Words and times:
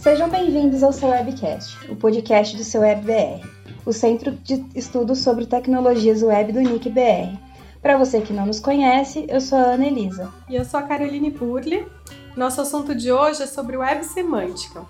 Sejam 0.00 0.30
bem-vindos 0.30 0.82
ao 0.82 0.94
seu 0.94 1.10
Webcast, 1.10 1.92
o 1.92 1.94
podcast 1.94 2.56
do 2.56 2.64
seu 2.64 2.80
WebBR, 2.80 3.46
o 3.84 3.92
centro 3.92 4.30
de 4.30 4.64
estudos 4.74 5.18
sobre 5.18 5.44
tecnologias 5.44 6.22
web 6.22 6.54
do 6.54 6.60
NIC 6.60 6.88
BR. 6.88 7.38
Para 7.82 7.98
você 7.98 8.22
que 8.22 8.32
não 8.32 8.46
nos 8.46 8.58
conhece, 8.60 9.26
eu 9.28 9.42
sou 9.42 9.58
a 9.58 9.72
Ana 9.74 9.86
Elisa. 9.86 10.32
E 10.48 10.56
eu 10.56 10.64
sou 10.64 10.80
a 10.80 10.84
Caroline 10.84 11.30
Burli. 11.30 11.86
Nosso 12.34 12.62
assunto 12.62 12.94
de 12.94 13.12
hoje 13.12 13.42
é 13.42 13.46
sobre 13.46 13.76
web 13.76 14.02
semântica. 14.02 14.86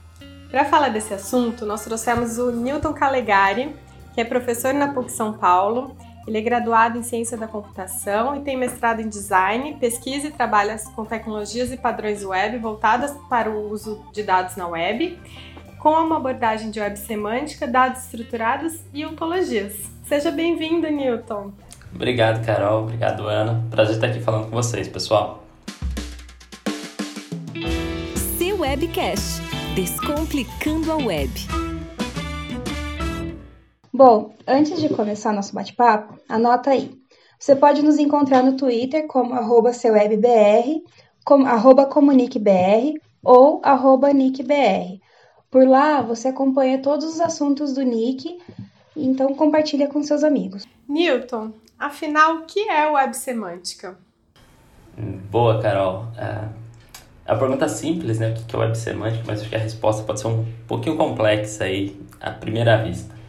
Para 0.48 0.64
falar 0.66 0.90
desse 0.90 1.12
assunto, 1.12 1.66
nós 1.66 1.82
trouxemos 1.82 2.38
o 2.38 2.52
Newton 2.52 2.92
Calegari, 2.92 3.74
que 4.14 4.20
é 4.20 4.24
professor 4.24 4.72
na 4.72 4.94
PUC 4.94 5.10
São 5.10 5.32
Paulo. 5.32 5.96
Ele 6.30 6.38
é 6.38 6.42
graduado 6.42 6.96
em 6.96 7.02
Ciência 7.02 7.36
da 7.36 7.48
Computação 7.48 8.36
e 8.36 8.40
tem 8.42 8.56
mestrado 8.56 9.00
em 9.00 9.08
Design, 9.08 9.76
pesquisa 9.80 10.28
e 10.28 10.30
trabalha 10.30 10.76
com 10.94 11.04
tecnologias 11.04 11.72
e 11.72 11.76
padrões 11.76 12.24
web 12.24 12.56
voltadas 12.58 13.12
para 13.28 13.50
o 13.50 13.68
uso 13.68 14.00
de 14.12 14.22
dados 14.22 14.54
na 14.54 14.68
web, 14.68 15.18
com 15.80 15.90
uma 15.90 16.18
abordagem 16.18 16.70
de 16.70 16.78
web 16.78 16.96
semântica, 16.96 17.66
dados 17.66 18.04
estruturados 18.04 18.78
e 18.94 19.04
ontologias. 19.04 19.74
Seja 20.06 20.30
bem-vindo, 20.30 20.88
Newton! 20.88 21.50
Obrigado, 21.92 22.46
Carol. 22.46 22.84
Obrigado, 22.84 23.26
Ana. 23.26 23.64
Prazer 23.68 23.96
estar 23.96 24.06
aqui 24.06 24.20
falando 24.20 24.44
com 24.44 24.52
vocês, 24.52 24.86
pessoal. 24.86 25.42
Seu 28.38 28.60
Webcast 28.60 29.42
Descomplicando 29.74 30.92
a 30.92 30.96
Web. 30.96 31.69
Bom, 33.92 34.34
antes 34.46 34.80
de 34.80 34.88
começar 34.88 35.32
nosso 35.32 35.54
bate-papo, 35.54 36.18
anota 36.28 36.70
aí. 36.70 36.96
Você 37.38 37.56
pode 37.56 37.82
nos 37.82 37.98
encontrar 37.98 38.42
no 38.42 38.56
Twitter 38.56 39.06
como 39.06 39.34
arroba 39.34 39.72
seuwebbr, 39.72 40.82
como, 41.24 41.46
arroba 41.46 41.86
comuniquebr 41.86 43.00
ou 43.22 43.60
arroba 43.64 44.12
nickbr. 44.12 45.00
Por 45.50 45.66
lá, 45.66 46.00
você 46.00 46.28
acompanha 46.28 46.80
todos 46.80 47.04
os 47.06 47.20
assuntos 47.20 47.72
do 47.72 47.82
Nick, 47.82 48.38
então 48.96 49.34
compartilha 49.34 49.88
com 49.88 50.02
seus 50.02 50.22
amigos. 50.22 50.64
Newton, 50.88 51.52
afinal, 51.78 52.36
o 52.36 52.42
que 52.44 52.68
é 52.68 52.88
web 52.88 53.16
semântica? 53.16 53.98
Boa, 55.30 55.60
Carol. 55.60 56.04
É 56.16 56.48
a 57.26 57.36
pergunta 57.36 57.68
simples, 57.68 58.18
né? 58.18 58.30
O 58.30 58.44
que 58.44 58.54
é 58.54 58.58
web 58.58 58.76
semântica, 58.76 59.24
mas 59.26 59.40
acho 59.40 59.50
que 59.50 59.56
a 59.56 59.58
resposta 59.58 60.04
pode 60.04 60.20
ser 60.20 60.28
um 60.28 60.44
pouquinho 60.68 60.96
complexa 60.96 61.64
aí 61.64 62.00
à 62.20 62.30
primeira 62.30 62.82
vista. 62.82 63.19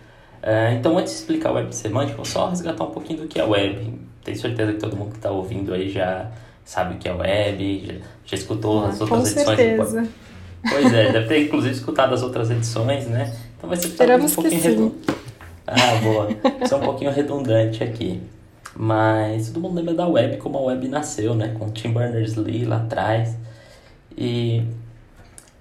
Uh, 0.42 0.74
então, 0.74 0.98
antes 0.98 1.14
de 1.14 1.20
explicar 1.20 1.52
web 1.52 1.74
semântica, 1.76 2.16
vou 2.16 2.26
só 2.26 2.50
resgatar 2.50 2.84
um 2.84 2.92
pouquinho 2.92 3.22
do 3.22 3.28
que 3.28 3.40
é 3.40 3.44
web. 3.44 4.00
Tenho 4.24 4.38
certeza 4.38 4.74
que 4.74 4.80
todo 4.80 4.96
mundo 4.96 5.12
que 5.12 5.18
está 5.18 5.32
ouvindo 5.32 5.74
aí 5.74 5.90
já 5.90 6.32
sabe 6.66 6.96
o 6.96 6.98
que 6.98 7.08
é 7.08 7.14
web, 7.14 7.86
já, 7.86 7.94
já 8.26 8.36
escutou 8.36 8.86
ah, 8.86 8.90
as 8.90 9.02
outras 9.02 9.32
edições. 9.32 9.58
Certeza. 9.58 10.08
Pois 10.68 10.94
é, 10.94 11.12
deve 11.12 11.28
ter 11.28 11.44
inclusive 11.46 11.74
escutado 11.74 12.14
as 12.14 12.22
outras 12.22 12.50
edições, 12.52 13.08
né? 13.08 13.36
Então 13.58 13.70
vai 13.70 13.78
ser 13.78 13.88
Esperamos 13.88 14.32
um 14.32 14.36
pouquinho 14.36 14.62
redundante. 14.62 15.22
Ah, 15.68 15.96
boa. 16.02 16.28
Isso 16.64 16.74
é 16.74 16.78
um 16.78 16.82
pouquinho 16.82 17.12
redundante 17.12 17.84
aqui. 17.84 18.22
Mas 18.76 19.50
todo 19.50 19.62
mundo 19.62 19.76
lembra 19.76 19.94
da 19.94 20.08
web 20.08 20.38
como 20.38 20.58
a 20.58 20.62
web 20.62 20.88
nasceu, 20.88 21.36
né? 21.36 21.56
Com 21.58 21.70
Tim 21.72 21.94
Berners-Lee 21.94 22.66
lá 22.66 22.78
atrás. 22.78 23.36
E 24.18 24.64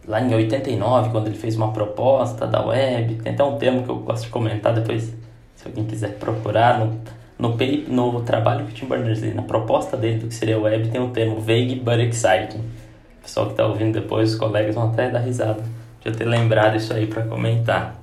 lá 0.06 0.20
em 0.20 0.34
89, 0.34 1.10
quando 1.10 1.26
ele 1.26 1.36
fez 1.36 1.56
uma 1.56 1.72
proposta 1.72 2.46
da 2.46 2.64
web, 2.64 3.16
tem 3.16 3.32
até 3.32 3.44
um 3.44 3.56
termo 3.58 3.82
que 3.82 3.88
eu 3.90 3.96
gosto 3.96 4.24
de 4.24 4.30
comentar 4.30 4.74
depois, 4.74 5.14
se 5.56 5.66
alguém 5.66 5.84
quiser 5.84 6.18
procurar, 6.18 6.78
no, 6.78 7.00
no, 7.38 8.12
no 8.12 8.20
trabalho 8.22 8.66
que 8.66 8.72
o 8.72 8.74
Tim 8.74 8.86
Berners-Lee, 8.86 9.34
na 9.34 9.42
proposta 9.42 9.96
dele 9.96 10.18
do 10.18 10.28
que 10.28 10.34
seria 10.34 10.58
web, 10.58 10.88
tem 10.88 11.00
um 11.00 11.10
termo 11.10 11.40
vague 11.40 11.74
but 11.76 11.98
exciting. 12.00 12.58
O 12.58 13.22
pessoal 13.22 13.46
que 13.46 13.52
está 13.52 13.66
ouvindo 13.66 14.00
depois, 14.00 14.32
os 14.32 14.38
colegas 14.38 14.74
vão 14.74 14.90
até 14.90 15.10
dar 15.10 15.20
risada 15.20 15.62
de 16.00 16.08
eu 16.08 16.14
ter 16.14 16.24
lembrado 16.24 16.76
isso 16.76 16.92
aí 16.92 17.06
para 17.06 17.22
comentar. 17.22 18.00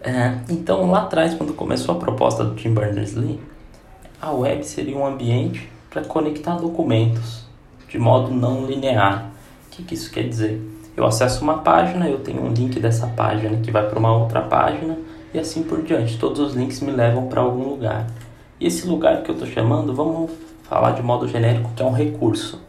É, 0.00 0.38
então, 0.48 0.88
lá 0.88 1.02
atrás, 1.02 1.34
quando 1.34 1.52
começou 1.52 1.96
a 1.96 1.98
proposta 1.98 2.44
do 2.44 2.54
Tim 2.54 2.72
Berners-Lee, 2.72 3.40
a 4.20 4.30
web 4.30 4.64
seria 4.64 4.96
um 4.96 5.04
ambiente 5.04 5.68
para 5.90 6.02
conectar 6.04 6.56
documentos 6.56 7.44
de 7.88 7.98
modo 7.98 8.30
não 8.30 8.66
linear. 8.66 9.30
O 9.66 9.70
que, 9.70 9.82
que 9.82 9.94
isso 9.94 10.10
quer 10.10 10.28
dizer? 10.28 10.60
Eu 10.96 11.04
acesso 11.04 11.44
uma 11.44 11.58
página, 11.58 12.08
eu 12.08 12.20
tenho 12.20 12.42
um 12.42 12.50
link 12.50 12.80
dessa 12.80 13.06
página 13.06 13.58
que 13.58 13.70
vai 13.70 13.86
para 13.86 13.98
uma 13.98 14.16
outra 14.16 14.40
página 14.40 14.96
e 15.34 15.38
assim 15.38 15.62
por 15.62 15.82
diante. 15.82 16.18
Todos 16.18 16.40
os 16.40 16.54
links 16.54 16.80
me 16.80 16.90
levam 16.90 17.26
para 17.26 17.42
algum 17.42 17.68
lugar. 17.68 18.06
E 18.58 18.66
esse 18.66 18.86
lugar 18.86 19.22
que 19.22 19.30
eu 19.30 19.34
estou 19.34 19.46
chamando, 19.46 19.94
vamos 19.94 20.30
falar 20.62 20.92
de 20.92 21.02
modo 21.02 21.28
genérico, 21.28 21.70
que 21.76 21.82
é 21.82 21.84
um 21.84 21.92
recurso. 21.92 22.62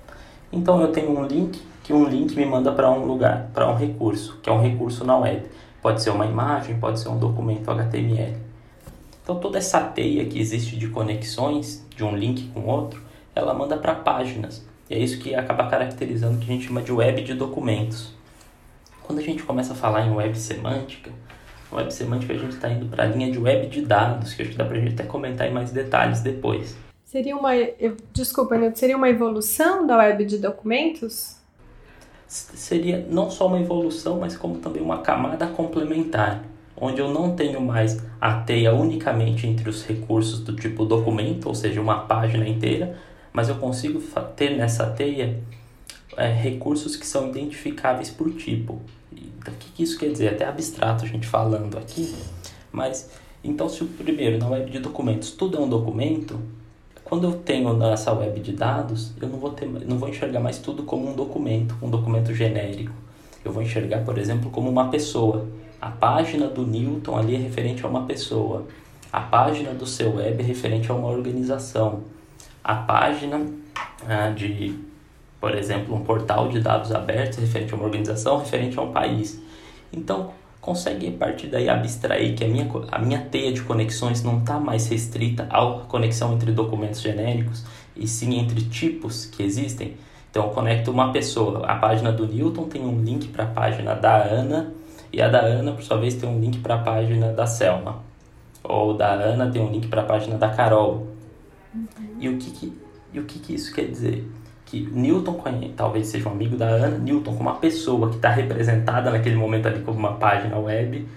Então 0.51 0.81
eu 0.81 0.89
tenho 0.89 1.17
um 1.17 1.25
link 1.25 1.61
que 1.81 1.93
um 1.93 2.03
link 2.03 2.35
me 2.35 2.45
manda 2.45 2.69
para 2.73 2.91
um 2.91 3.05
lugar, 3.05 3.49
para 3.53 3.71
um 3.71 3.75
recurso, 3.77 4.37
que 4.43 4.49
é 4.49 4.51
um 4.51 4.61
recurso 4.61 5.05
na 5.05 5.17
web. 5.17 5.43
Pode 5.81 6.01
ser 6.01 6.09
uma 6.09 6.25
imagem, 6.25 6.77
pode 6.77 6.99
ser 6.99 7.07
um 7.07 7.17
documento 7.17 7.71
HTML. 7.71 8.35
Então 9.23 9.39
toda 9.39 9.57
essa 9.57 9.79
teia 9.79 10.25
que 10.25 10.37
existe 10.37 10.75
de 10.75 10.89
conexões 10.89 11.81
de 11.95 12.03
um 12.03 12.13
link 12.13 12.49
com 12.53 12.65
outro, 12.65 13.01
ela 13.33 13.53
manda 13.53 13.77
para 13.77 13.95
páginas. 13.95 14.65
E 14.89 14.95
é 14.95 14.99
isso 14.99 15.17
que 15.19 15.33
acaba 15.33 15.67
caracterizando 15.67 16.35
o 16.35 16.39
que 16.39 16.51
a 16.51 16.53
gente 16.53 16.67
chama 16.67 16.81
de 16.81 16.91
web 16.91 17.21
de 17.23 17.33
documentos. 17.33 18.16
Quando 19.07 19.19
a 19.19 19.21
gente 19.21 19.41
começa 19.41 19.71
a 19.71 19.75
falar 19.75 20.05
em 20.05 20.11
web 20.11 20.37
semântica, 20.37 21.09
web 21.71 21.93
semântica 21.93 22.33
a 22.33 22.37
gente 22.37 22.55
está 22.55 22.69
indo 22.69 22.87
para 22.87 23.05
a 23.05 23.07
linha 23.07 23.31
de 23.31 23.39
web 23.39 23.65
de 23.67 23.81
dados, 23.81 24.33
que 24.33 24.41
acho 24.41 24.51
que 24.51 24.57
dá 24.57 24.65
para 24.65 24.75
a 24.75 24.79
gente 24.81 24.95
até 24.95 25.03
comentar 25.05 25.47
em 25.47 25.53
mais 25.53 25.71
detalhes 25.71 26.19
depois. 26.19 26.75
Seria 27.05 27.37
uma, 27.37 27.51
desculpa, 28.11 28.55
seria 28.75 28.97
uma 28.97 29.07
evolução 29.07 29.87
da 29.87 29.95
web 29.97 30.25
de 30.25 30.37
documentos? 30.37 31.37
Seria 32.27 33.07
não 33.09 33.31
só 33.31 33.47
uma 33.47 33.61
evolução, 33.61 34.19
mas 34.19 34.35
como 34.35 34.57
também 34.57 34.81
uma 34.81 34.97
camada 34.97 35.47
complementar, 35.47 36.43
onde 36.75 36.99
eu 36.99 37.09
não 37.09 37.33
tenho 37.33 37.61
mais 37.61 38.03
a 38.19 38.41
teia 38.41 38.73
unicamente 38.73 39.47
entre 39.47 39.69
os 39.69 39.85
recursos 39.85 40.41
do 40.41 40.53
tipo 40.53 40.83
documento, 40.83 41.47
ou 41.47 41.55
seja, 41.55 41.79
uma 41.79 41.99
página 41.99 42.45
inteira, 42.45 42.97
mas 43.31 43.47
eu 43.47 43.55
consigo 43.55 44.01
ter 44.35 44.57
nessa 44.57 44.85
teia 44.85 45.41
é, 46.15 46.31
recursos 46.31 46.95
que 46.95 47.05
são 47.05 47.29
identificáveis 47.29 48.09
por 48.09 48.31
tipo. 48.33 48.81
Então, 49.11 49.53
o 49.53 49.57
que, 49.57 49.71
que 49.71 49.83
isso 49.83 49.97
quer 49.97 50.11
dizer? 50.11 50.29
Até 50.29 50.45
abstrato 50.45 51.05
a 51.05 51.07
gente 51.07 51.27
falando 51.27 51.77
aqui, 51.77 52.13
mas 52.71 53.09
então 53.43 53.67
se 53.67 53.83
o 53.83 53.87
primeiro 53.87 54.37
na 54.37 54.47
web 54.47 54.69
de 54.69 54.79
documentos 54.79 55.31
tudo 55.31 55.57
é 55.57 55.59
um 55.59 55.69
documento, 55.69 56.39
quando 57.03 57.25
eu 57.25 57.33
tenho 57.33 57.73
nessa 57.73 58.13
web 58.13 58.39
de 58.39 58.51
dados, 58.51 59.13
eu 59.21 59.29
não 59.29 59.39
vou 59.39 59.51
ter, 59.51 59.65
não 59.65 59.97
vou 59.97 60.09
enxergar 60.09 60.39
mais 60.39 60.57
tudo 60.57 60.83
como 60.83 61.09
um 61.09 61.15
documento, 61.15 61.75
um 61.81 61.89
documento 61.89 62.33
genérico. 62.33 62.93
Eu 63.45 63.51
vou 63.51 63.63
enxergar, 63.63 64.03
por 64.03 64.17
exemplo, 64.17 64.49
como 64.49 64.69
uma 64.69 64.89
pessoa. 64.89 65.47
A 65.79 65.89
página 65.89 66.47
do 66.47 66.67
Newton 66.67 67.15
ali 67.15 67.35
é 67.35 67.37
referente 67.37 67.85
a 67.85 67.87
uma 67.87 68.05
pessoa. 68.05 68.65
A 69.13 69.21
página 69.21 69.73
do 69.73 69.85
seu 69.85 70.15
web 70.15 70.41
é 70.41 70.45
referente 70.45 70.91
a 70.91 70.95
uma 70.95 71.07
organização 71.07 72.03
a 72.67 72.75
página 72.75 73.47
ah, 74.05 74.29
de, 74.29 74.77
por 75.39 75.55
exemplo, 75.55 75.95
um 75.95 76.03
portal 76.03 76.49
de 76.49 76.59
dados 76.59 76.91
abertos 76.91 77.37
referente 77.37 77.73
a 77.73 77.75
uma 77.75 77.85
organização, 77.85 78.39
referente 78.39 78.77
a 78.77 78.81
um 78.81 78.91
país. 78.91 79.41
Então, 79.93 80.31
consegue 80.59 81.07
a 81.07 81.11
partir 81.11 81.47
daí 81.47 81.69
abstrair 81.69 82.35
que 82.35 82.43
a 82.43 82.47
minha, 82.47 82.67
a 82.91 82.99
minha 82.99 83.21
teia 83.21 83.53
de 83.53 83.61
conexões 83.61 84.23
não 84.23 84.39
está 84.39 84.59
mais 84.59 84.87
restrita 84.87 85.47
à 85.49 85.85
conexão 85.87 86.33
entre 86.33 86.51
documentos 86.51 87.01
genéricos, 87.01 87.63
e 87.95 88.07
sim 88.07 88.37
entre 88.37 88.61
tipos 88.61 89.25
que 89.25 89.43
existem. 89.43 89.95
Então, 90.29 90.45
eu 90.45 90.49
conecto 90.49 90.91
uma 90.91 91.11
pessoa. 91.11 91.65
A 91.65 91.75
página 91.75 92.11
do 92.11 92.27
Newton 92.27 92.65
tem 92.65 92.85
um 92.85 93.01
link 93.01 93.29
para 93.29 93.45
a 93.45 93.47
página 93.47 93.95
da 93.95 94.17
Ana, 94.17 94.73
e 95.11 95.21
a 95.21 95.29
da 95.29 95.39
Ana, 95.39 95.71
por 95.71 95.83
sua 95.83 95.97
vez, 95.97 96.15
tem 96.15 96.27
um 96.27 96.39
link 96.39 96.59
para 96.59 96.75
a 96.75 96.79
página 96.79 97.31
da 97.31 97.47
Selma. 97.47 98.03
Ou 98.63 98.93
da 98.93 99.09
Ana 99.09 99.49
tem 99.49 99.61
um 99.61 99.71
link 99.71 99.87
para 99.87 100.01
a 100.01 100.05
página 100.05 100.37
da 100.37 100.49
Carol. 100.49 101.07
E 102.19 102.27
o 102.27 102.37
que, 102.37 102.51
que, 102.51 102.73
e 103.13 103.19
o 103.19 103.23
que, 103.23 103.39
que 103.39 103.53
isso 103.53 103.73
quer 103.73 103.85
dizer? 103.85 104.29
Que 104.67 104.81
Newton 104.81 105.33
conhece, 105.33 105.73
talvez 105.75 106.07
seja 106.07 106.29
um 106.29 106.33
amigo 106.33 106.55
da 106.55 106.67
Ana, 106.67 106.97
Newton 106.99 107.35
como 107.35 107.49
uma 107.49 107.55
pessoa 107.55 108.09
que 108.09 108.17
está 108.17 108.29
representada 108.29 109.09
naquele 109.09 109.35
momento 109.35 109.67
ali 109.67 109.81
como 109.81 109.97
uma 109.97 110.13
página 110.13 110.57
web, 110.59 111.07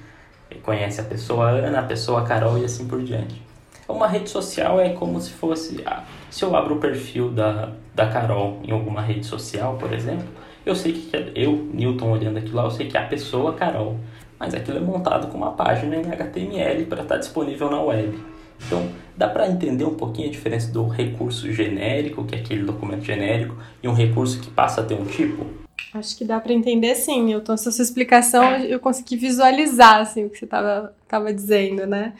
conhece 0.63 1.01
a 1.01 1.05
pessoa 1.05 1.51
Ana, 1.51 1.81
a 1.81 1.83
pessoa 1.83 2.23
Carol 2.23 2.59
e 2.59 2.65
assim 2.65 2.87
por 2.87 3.03
diante. 3.03 3.43
Uma 3.89 4.07
rede 4.07 4.31
social 4.31 4.81
é 4.81 4.91
como 4.91 5.21
se 5.21 5.31
fosse, 5.31 5.83
ah, 5.85 6.05
se 6.31 6.45
eu 6.45 6.55
abro 6.55 6.77
o 6.77 6.79
perfil 6.79 7.31
da, 7.31 7.73
da 7.93 8.07
Carol 8.07 8.61
em 8.63 8.71
alguma 8.71 9.03
rede 9.03 9.27
social, 9.27 9.77
por 9.77 9.93
exemplo, 9.93 10.29
eu 10.65 10.75
sei 10.77 10.93
que 10.93 11.17
é, 11.17 11.33
eu, 11.35 11.53
Newton, 11.53 12.11
olhando 12.11 12.39
aquilo 12.39 12.57
lá, 12.57 12.65
eu 12.65 12.71
sei 12.71 12.87
que 12.87 12.97
é 12.97 13.01
a 13.01 13.07
pessoa 13.07 13.55
Carol, 13.55 13.99
mas 14.39 14.55
aquilo 14.55 14.79
é 14.79 14.81
montado 14.81 15.27
com 15.27 15.37
uma 15.37 15.53
página 15.53 15.97
em 15.97 16.11
HTML 16.11 16.85
para 16.87 17.03
estar 17.03 17.15
tá 17.15 17.21
disponível 17.21 17.69
na 17.69 17.83
web. 17.83 18.17
Então, 18.67 18.91
dá 19.17 19.29
para 19.29 19.49
entender 19.49 19.85
um 19.85 19.95
pouquinho 19.95 20.29
a 20.29 20.31
diferença 20.31 20.71
do 20.71 20.87
recurso 20.87 21.53
genérico, 21.53 22.25
que 22.25 22.35
é 22.35 22.39
aquele 22.39 22.63
documento 22.63 23.05
genérico, 23.05 23.57
e 23.83 23.89
um 23.89 23.93
recurso 23.93 24.41
que 24.41 24.51
passa 24.51 24.81
a 24.81 24.85
ter 24.85 24.95
um 24.95 25.05
tipo? 25.05 25.47
Acho 25.93 26.17
que 26.17 26.25
dá 26.25 26.39
para 26.39 26.53
entender 26.53 26.95
sim, 26.95 27.23
Newton. 27.23 27.55
Essa 27.55 27.73
sua 27.73 27.83
explicação 27.83 28.57
eu 28.57 28.79
consegui 28.79 29.17
visualizar 29.17 30.01
assim, 30.01 30.27
o 30.27 30.31
que 30.31 30.39
você 30.39 30.45
estava 30.45 30.95
tava 31.09 31.33
dizendo, 31.33 31.87
né? 31.87 32.13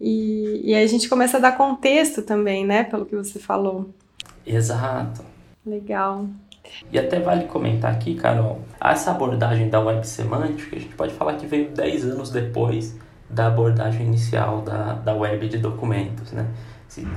E, 0.00 0.60
e 0.64 0.74
aí 0.74 0.84
a 0.84 0.86
gente 0.86 1.08
começa 1.08 1.38
a 1.38 1.40
dar 1.40 1.56
contexto 1.56 2.22
também, 2.22 2.64
né? 2.64 2.84
Pelo 2.84 3.06
que 3.06 3.16
você 3.16 3.38
falou. 3.38 3.90
Exato. 4.46 5.24
Legal. 5.64 6.26
E 6.92 6.98
até 6.98 7.18
vale 7.18 7.44
comentar 7.44 7.92
aqui, 7.92 8.14
Carol, 8.14 8.60
essa 8.80 9.10
abordagem 9.10 9.68
da 9.68 9.80
web 9.80 10.06
semântica, 10.06 10.76
a 10.76 10.78
gente 10.78 10.94
pode 10.94 11.14
falar 11.14 11.34
que 11.34 11.46
veio 11.46 11.70
10 11.70 12.04
anos 12.04 12.30
depois 12.30 12.96
da 13.28 13.48
abordagem 13.48 14.06
inicial 14.06 14.62
da, 14.62 14.94
da 14.94 15.14
web 15.14 15.48
de 15.48 15.58
documentos, 15.58 16.32
né? 16.32 16.46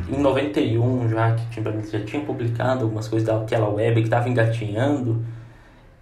Em 0.10 0.20
91 0.20 1.10
já 1.10 1.36
que 1.36 1.46
Tim 1.52 1.62
Berners 1.62 1.92
já 1.92 2.04
tinha 2.04 2.24
publicado 2.24 2.84
algumas 2.84 3.08
coisas 3.08 3.28
daquela 3.28 3.70
web 3.70 4.02
que 4.02 4.08
estava 4.08 4.28
engatinhando, 4.28 5.24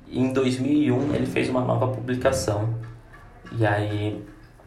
em 0.10 0.32
2001 0.32 1.14
ele 1.14 1.26
fez 1.26 1.50
uma 1.50 1.62
nova 1.62 1.88
publicação. 1.88 2.74
E 3.58 3.66
aí 3.66 4.24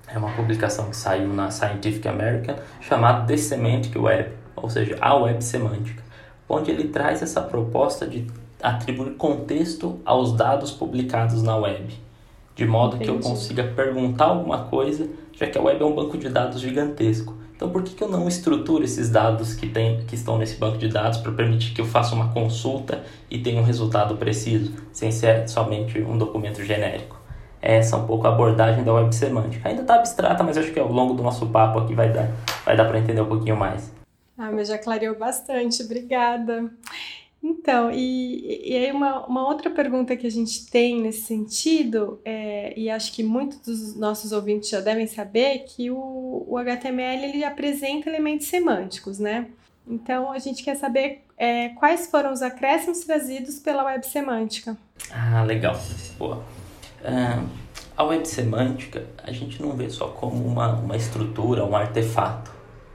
é 0.07 0.19
uma 0.19 0.31
publicação 0.31 0.91
que 0.91 0.97
saiu 0.97 1.29
na 1.29 1.51
Scientific 1.51 2.07
American 2.07 2.57
chamada 2.81 3.27
The 3.27 3.37
Semantic 3.37 3.97
Web, 3.97 4.33
ou 4.55 4.69
seja, 4.69 4.97
a 5.01 5.15
web 5.15 5.43
semântica, 5.43 6.03
onde 6.49 6.71
ele 6.71 6.89
traz 6.89 7.23
essa 7.23 7.41
proposta 7.41 8.07
de 8.07 8.27
atribuir 8.63 9.13
contexto 9.13 10.01
aos 10.05 10.37
dados 10.37 10.71
publicados 10.71 11.43
na 11.43 11.57
web, 11.57 11.95
de 12.55 12.67
modo 12.67 12.97
Entendi. 12.97 13.05
que 13.05 13.17
eu 13.17 13.21
consiga 13.21 13.65
perguntar 13.65 14.27
alguma 14.27 14.65
coisa, 14.65 15.09
já 15.41 15.47
que 15.47 15.57
a 15.57 15.63
web 15.63 15.83
é 15.83 15.87
um 15.87 15.95
banco 15.95 16.19
de 16.19 16.29
dados 16.29 16.61
gigantesco. 16.61 17.35
Então, 17.57 17.71
por 17.71 17.83
que, 17.83 17.95
que 17.95 18.05
eu 18.05 18.09
não 18.09 18.29
estruturo 18.29 18.85
esses 18.85 19.11
dados 19.11 19.55
que, 19.55 19.67
tem, 19.67 20.05
que 20.05 20.15
estão 20.15 20.37
nesse 20.37 20.57
banco 20.57 20.77
de 20.77 20.89
dados 20.89 21.19
para 21.19 21.33
permitir 21.33 21.73
que 21.73 21.81
eu 21.81 21.87
faça 21.87 22.15
uma 22.15 22.33
consulta 22.33 23.03
e 23.31 23.39
tenha 23.39 23.61
um 23.61 23.65
resultado 23.65 24.17
preciso, 24.17 24.73
sem 24.93 25.11
ser 25.11 25.49
somente 25.49 25.99
um 26.01 26.17
documento 26.17 26.63
genérico? 26.63 27.19
Essa 27.61 27.97
é 27.97 27.99
um 27.99 28.07
pouco 28.07 28.27
a 28.27 28.31
abordagem 28.31 28.85
da 28.85 28.93
web 28.93 29.15
semântica. 29.15 29.69
Ainda 29.69 29.83
está 29.83 29.95
abstrata, 29.95 30.43
mas 30.43 30.57
acho 30.57 30.73
que 30.73 30.81
ao 30.81 30.91
longo 30.91 31.15
do 31.15 31.23
nosso 31.23 31.47
papo 31.47 31.79
aqui 31.79 31.95
vai 31.95 32.11
dar, 32.11 32.31
vai 32.65 32.77
dar 32.77 32.87
para 32.87 32.99
entender 32.99 33.21
um 33.21 33.29
pouquinho 33.29 33.57
mais. 33.57 33.93
Ah, 34.39 34.51
mas 34.51 34.69
já 34.69 34.79
clareou 34.79 35.19
bastante, 35.19 35.83
obrigada. 35.83 36.71
Então, 37.43 37.91
e, 37.91 38.71
e 38.71 38.77
aí 38.77 38.93
uma, 38.93 39.27
uma 39.27 39.49
outra 39.49 39.71
pergunta 39.71 40.15
que 40.15 40.27
a 40.27 40.31
gente 40.31 40.71
tem 40.71 41.01
nesse 41.01 41.23
sentido, 41.23 42.21
é, 42.25 42.79
e 42.79 42.91
acho 42.91 43.13
que 43.13 43.23
muitos 43.23 43.59
dos 43.61 43.97
nossos 43.97 44.31
ouvintes 44.31 44.69
já 44.69 44.81
devem 44.81 45.07
saber, 45.07 45.61
que 45.61 45.91
o, 45.91 46.45
o 46.47 46.59
HTML 46.59 47.25
ele 47.25 47.43
apresenta 47.43 48.11
elementos 48.11 48.47
semânticos, 48.47 49.19
né? 49.19 49.49
Então, 49.89 50.31
a 50.31 50.39
gente 50.39 50.63
quer 50.63 50.77
saber 50.77 51.25
é, 51.37 51.71
quais 51.71 52.11
foram 52.11 52.33
os 52.33 52.43
acréscimos 52.43 53.01
trazidos 53.01 53.59
pela 53.59 53.85
web 53.85 54.07
semântica. 54.07 54.77
Ah, 55.11 55.43
legal. 55.43 55.81
Boa. 56.19 56.45
Uh, 57.01 57.49
a 57.97 58.05
web 58.05 58.29
semântica, 58.29 59.07
a 59.23 59.33
gente 59.33 59.61
não 59.61 59.73
vê 59.73 59.89
só 59.89 60.09
como 60.09 60.45
uma, 60.47 60.75
uma 60.75 60.97
estrutura, 60.97 61.65
um 61.65 61.75
artefato. 61.75 62.51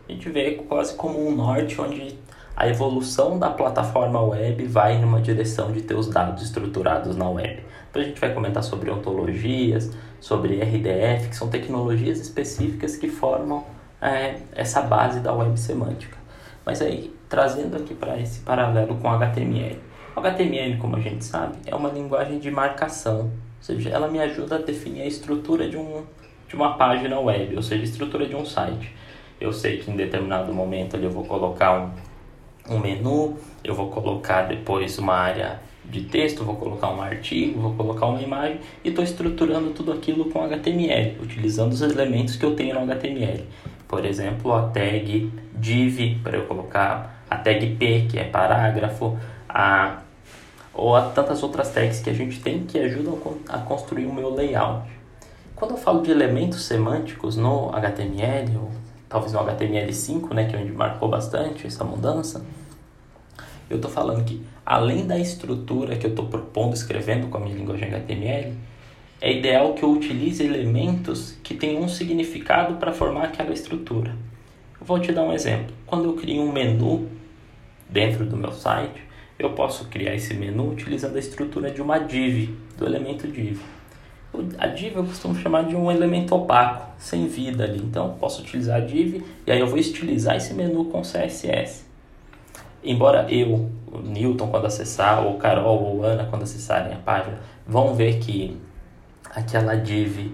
A 0.07 0.12
gente 0.12 0.30
vê 0.30 0.63
quase 0.68 0.94
como 0.95 1.27
um 1.27 1.36
norte 1.36 1.81
onde 1.81 2.18
a 2.56 2.68
evolução 2.68 3.38
da 3.38 3.50
plataforma 3.50 4.22
web 4.22 4.66
vai 4.66 4.98
numa 4.98 5.22
direção 5.22 5.72
de 5.72 5.81
ter 5.81 5.94
os 5.94 6.07
dados 6.07 6.42
estruturados 6.44 7.16
na 7.18 7.30
web. 7.30 7.62
Então 7.90 8.02
a 8.02 8.06
gente 8.06 8.19
vai 8.19 8.34
comentar 8.34 8.63
sobre 8.63 8.90
ontologias, 8.90 9.92
sobre 10.22 10.62
RDF, 10.62 11.30
que 11.30 11.36
são 11.36 11.50
tecnologias 11.50 12.19
específicas 12.19 12.96
que 12.96 13.10
formam 13.10 13.66
é, 14.02 14.38
essa 14.54 14.81
base 14.81 15.19
da 15.19 15.34
web 15.34 15.60
semântica. 15.60 16.18
Mas 16.66 16.81
aí, 16.81 17.13
trazendo 17.28 17.75
aqui 17.75 17.94
para 17.94 18.19
esse 18.19 18.40
paralelo 18.40 18.96
com 18.96 19.10
HTML. 19.10 19.80
O 20.16 20.19
HTML, 20.19 20.78
como 20.78 20.96
a 20.96 21.00
gente 21.00 21.25
sabe, 21.25 21.58
é 21.66 21.75
uma 21.75 21.90
linguagem 21.90 22.40
de 22.40 22.50
marcação, 22.50 23.24
ou 23.24 23.31
seja, 23.60 23.90
ela 23.90 24.08
me 24.08 24.19
ajuda 24.19 24.56
a 24.56 24.60
definir 24.60 25.01
a 25.01 25.06
estrutura 25.06 25.68
de, 25.69 25.75
um, 25.75 26.04
de 26.48 26.56
uma 26.56 26.78
página 26.78 27.19
web, 27.19 27.56
ou 27.56 27.62
seja, 27.62 27.81
a 27.81 27.86
estrutura 27.86 28.25
de 28.25 28.36
um 28.36 28.46
site. 28.46 28.96
Eu 29.42 29.51
sei 29.51 29.80
que 29.80 29.92
em 29.92 29.96
determinado 29.96 30.54
momento 30.54 30.96
ali 30.96 31.04
eu 31.04 31.12
vou 31.12 31.25
colocar 31.25 31.74
um 31.74 32.14
um 32.69 32.79
menu, 32.79 33.38
eu 33.63 33.73
vou 33.73 33.89
colocar 33.89 34.44
depois 34.44 34.97
uma 34.97 35.13
área 35.13 35.59
de 35.83 36.01
texto, 36.01 36.44
vou 36.44 36.56
colocar 36.56 36.89
um 36.89 37.01
artigo, 37.01 37.59
vou 37.59 37.73
colocar 37.73 38.07
uma 38.07 38.21
imagem 38.21 38.59
e 38.83 38.89
estou 38.89 39.03
estruturando 39.03 39.71
tudo 39.71 39.91
aquilo 39.91 40.25
com 40.25 40.44
HTML, 40.44 41.17
utilizando 41.21 41.73
os 41.73 41.81
elementos 41.81 42.35
que 42.35 42.45
eu 42.45 42.56
tenho 42.56 42.73
no 42.75 42.81
HTML. 42.81 43.45
Por 43.88 44.03
exemplo, 44.03 44.53
a 44.53 44.63
tag 44.63 45.31
div 45.53 46.19
para 46.23 46.38
eu 46.38 46.45
colocar 46.45 47.23
a 47.29 47.38
tag 47.38 47.75
p, 47.75 48.07
que 48.09 48.17
é 48.17 48.23
parágrafo, 48.23 49.17
a, 49.47 50.00
ou 50.73 50.95
a 50.95 51.03
tantas 51.03 51.44
outras 51.44 51.71
tags 51.71 52.00
que 52.00 52.09
a 52.09 52.13
gente 52.13 52.41
tem 52.41 52.63
que 52.63 52.77
ajudam 52.79 53.19
a 53.47 53.59
construir 53.59 54.06
o 54.06 54.13
meu 54.13 54.33
layout. 54.33 54.89
Quando 55.56 55.71
eu 55.71 55.77
falo 55.77 56.01
de 56.01 56.12
elementos 56.12 56.65
semânticos 56.65 57.38
no 57.38 57.73
HTML, 57.73 58.59
talvez 59.07 59.34
no 59.34 59.40
HTML5, 59.40 60.34
né, 60.34 60.46
que 60.46 60.56
é 60.56 60.60
onde 60.60 60.72
marcou 60.72 61.10
bastante 61.10 61.66
essa 61.68 61.84
mudança, 61.84 62.46
eu 63.69 63.78
estou 63.78 63.90
falando 63.90 64.24
que 64.24 64.44
além 64.66 65.07
da 65.07 65.18
estrutura 65.18 65.96
que 65.96 66.06
eu 66.06 66.12
estou 66.12 66.28
propondo 66.28 66.74
escrevendo 66.74 67.28
com 67.28 67.38
a 67.38 67.40
minha 67.40 67.56
linguagem 67.56 67.88
HTML, 67.88 68.54
é 69.22 69.31
ideal 69.31 69.74
que 69.74 69.84
eu 69.84 69.92
utilize 69.92 70.44
elementos 70.44 71.36
que 71.42 71.56
tenham 71.56 71.81
um 71.81 71.88
significado 71.88 72.75
para 72.75 72.94
formar 72.94 73.25
aquela 73.25 73.54
estrutura. 73.54 74.16
Eu 74.80 74.86
vou 74.86 75.00
te 75.00 75.12
dar 75.12 75.24
um 75.24 75.34
exemplo. 75.34 75.74
Quando 75.86 76.06
eu 76.06 76.13
crio 76.13 76.42
um 76.42 76.51
menu 76.51 77.10
dentro 77.90 78.25
do 78.25 78.38
meu 78.38 78.51
site, 78.51 79.01
eu 79.40 79.51
posso 79.51 79.86
criar 79.86 80.13
esse 80.13 80.34
menu 80.34 80.72
utilizando 80.72 81.16
a 81.16 81.19
estrutura 81.19 81.72
de 81.72 81.81
uma 81.81 81.98
div, 81.98 82.56
do 82.78 82.86
elemento 82.86 83.28
div. 83.28 83.60
A 84.58 84.68
div 84.68 84.96
eu 84.96 85.04
costumo 85.04 85.36
chamar 85.36 85.64
de 85.64 85.76
um 85.76 85.92
elemento 85.92 86.36
opaco, 86.36 86.92
sem 86.98 87.28
vida 87.28 87.64
ali. 87.64 87.80
Então, 87.80 88.16
posso 88.20 88.42
utilizar 88.42 88.78
a 88.78 88.80
div 88.80 89.24
e 89.46 89.52
aí 89.52 89.60
eu 89.60 89.68
vou 89.68 89.78
estilizar 89.78 90.36
esse 90.36 90.54
menu 90.54 90.86
com 90.86 91.02
CSS. 91.02 91.86
Embora 92.84 93.26
eu, 93.32 93.70
o 93.92 93.98
Newton, 94.00 94.48
quando 94.48 94.66
acessar, 94.66 95.26
ou 95.26 95.38
Carol 95.38 95.84
ou 95.84 96.04
Ana, 96.04 96.26
quando 96.26 96.44
acessarem 96.44 96.94
a 96.94 96.98
página, 96.98 97.40
vão 97.68 97.96
ver 97.96 98.20
que 98.20 98.58
aquela 99.34 99.76
div, 99.76 100.32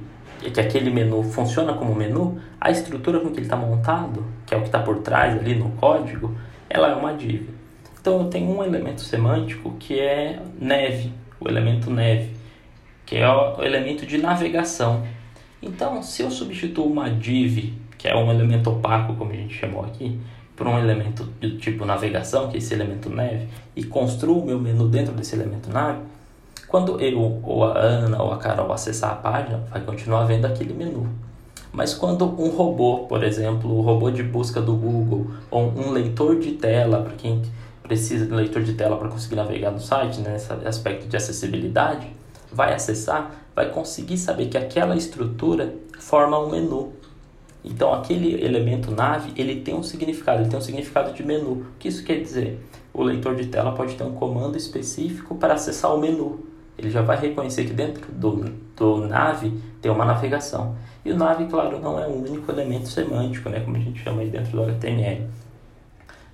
que 0.53 0.59
aquele 0.59 0.89
menu 0.89 1.23
funciona 1.23 1.73
como 1.73 1.95
menu, 1.95 2.39
a 2.59 2.69
estrutura 2.69 3.19
com 3.19 3.29
que 3.29 3.37
ele 3.37 3.45
está 3.45 3.55
montado, 3.55 4.25
que 4.45 4.53
é 4.53 4.57
o 4.57 4.61
que 4.61 4.67
está 4.67 4.79
por 4.79 4.99
trás 4.99 5.37
ali 5.37 5.55
no 5.55 5.69
código, 5.71 6.35
ela 6.69 6.89
é 6.89 6.95
uma 6.95 7.13
div. 7.13 7.49
Então, 7.99 8.21
eu 8.21 8.29
tenho 8.29 8.49
um 8.49 8.63
elemento 8.63 9.01
semântico 9.01 9.71
que 9.79 9.99
é 9.99 10.39
neve, 10.59 11.13
o 11.39 11.47
elemento 11.47 11.89
neve 11.89 12.40
que 13.11 13.17
é 13.17 13.27
o 13.27 13.61
elemento 13.61 14.05
de 14.05 14.17
navegação. 14.17 15.03
Então, 15.61 16.01
se 16.01 16.21
eu 16.21 16.31
substituo 16.31 16.85
uma 16.85 17.09
div, 17.09 17.73
que 17.97 18.07
é 18.07 18.15
um 18.15 18.31
elemento 18.31 18.69
opaco, 18.69 19.15
como 19.15 19.33
a 19.33 19.35
gente 19.35 19.53
chamou 19.53 19.83
aqui, 19.83 20.17
por 20.55 20.65
um 20.65 20.79
elemento 20.79 21.25
do 21.25 21.57
tipo 21.57 21.83
navegação, 21.83 22.47
que 22.47 22.55
é 22.55 22.59
esse 22.59 22.73
elemento 22.73 23.09
neve, 23.09 23.49
e 23.75 23.83
construo 23.83 24.41
o 24.41 24.45
meu 24.45 24.57
menu 24.57 24.87
dentro 24.87 25.13
desse 25.13 25.35
elemento 25.35 25.69
nave, 25.69 25.99
quando 26.69 27.01
eu, 27.01 27.41
ou 27.43 27.65
a 27.65 27.77
Ana, 27.77 28.23
ou 28.23 28.31
a 28.31 28.37
Carol 28.37 28.71
acessar 28.71 29.11
a 29.11 29.15
página, 29.15 29.61
vai 29.69 29.81
continuar 29.81 30.23
vendo 30.23 30.45
aquele 30.45 30.73
menu. 30.73 31.09
Mas 31.73 31.93
quando 31.93 32.23
um 32.23 32.47
robô, 32.47 32.99
por 33.09 33.25
exemplo, 33.25 33.77
o 33.77 33.81
robô 33.81 34.09
de 34.09 34.23
busca 34.23 34.61
do 34.61 34.73
Google, 34.73 35.27
ou 35.51 35.63
um 35.63 35.91
leitor 35.91 36.39
de 36.39 36.53
tela, 36.53 37.01
para 37.01 37.15
quem 37.15 37.41
precisa 37.83 38.25
de 38.25 38.31
leitor 38.31 38.63
de 38.63 38.71
tela 38.71 38.95
para 38.95 39.09
conseguir 39.09 39.35
navegar 39.35 39.71
no 39.71 39.81
site, 39.81 40.21
né, 40.21 40.31
nesse 40.31 40.49
aspecto 40.65 41.09
de 41.09 41.17
acessibilidade, 41.17 42.20
vai 42.51 42.73
acessar, 42.73 43.31
vai 43.55 43.69
conseguir 43.69 44.17
saber 44.17 44.47
que 44.47 44.57
aquela 44.57 44.95
estrutura 44.95 45.73
forma 45.99 46.39
um 46.39 46.49
menu. 46.49 46.93
Então 47.63 47.93
aquele 47.93 48.43
elemento 48.43 48.91
nave, 48.91 49.31
ele 49.35 49.61
tem 49.61 49.75
um 49.75 49.83
significado, 49.83 50.41
ele 50.41 50.49
tem 50.49 50.57
um 50.57 50.61
significado 50.61 51.13
de 51.13 51.23
menu. 51.23 51.51
O 51.51 51.65
que 51.79 51.87
isso 51.87 52.03
quer 52.03 52.21
dizer? 52.21 52.59
O 52.93 53.03
leitor 53.03 53.35
de 53.35 53.47
tela 53.47 53.71
pode 53.73 53.95
ter 53.95 54.03
um 54.03 54.13
comando 54.13 54.57
específico 54.57 55.35
para 55.35 55.53
acessar 55.53 55.95
o 55.95 55.99
menu. 55.99 56.45
Ele 56.77 56.89
já 56.89 57.01
vai 57.01 57.17
reconhecer 57.17 57.65
que 57.65 57.73
dentro 57.73 58.11
do, 58.11 58.43
do 58.75 59.07
nave 59.07 59.53
tem 59.81 59.91
uma 59.91 60.03
navegação. 60.03 60.75
E 61.05 61.11
o 61.11 61.17
nave, 61.17 61.45
claro, 61.45 61.79
não 61.79 61.99
é 61.99 62.07
o 62.07 62.11
único 62.11 62.51
elemento 62.51 62.87
semântico, 62.87 63.49
né, 63.49 63.59
como 63.59 63.77
a 63.77 63.79
gente 63.79 64.03
chama 64.03 64.21
aí 64.21 64.29
dentro 64.29 64.51
do 64.51 64.63
HTML. 64.63 65.27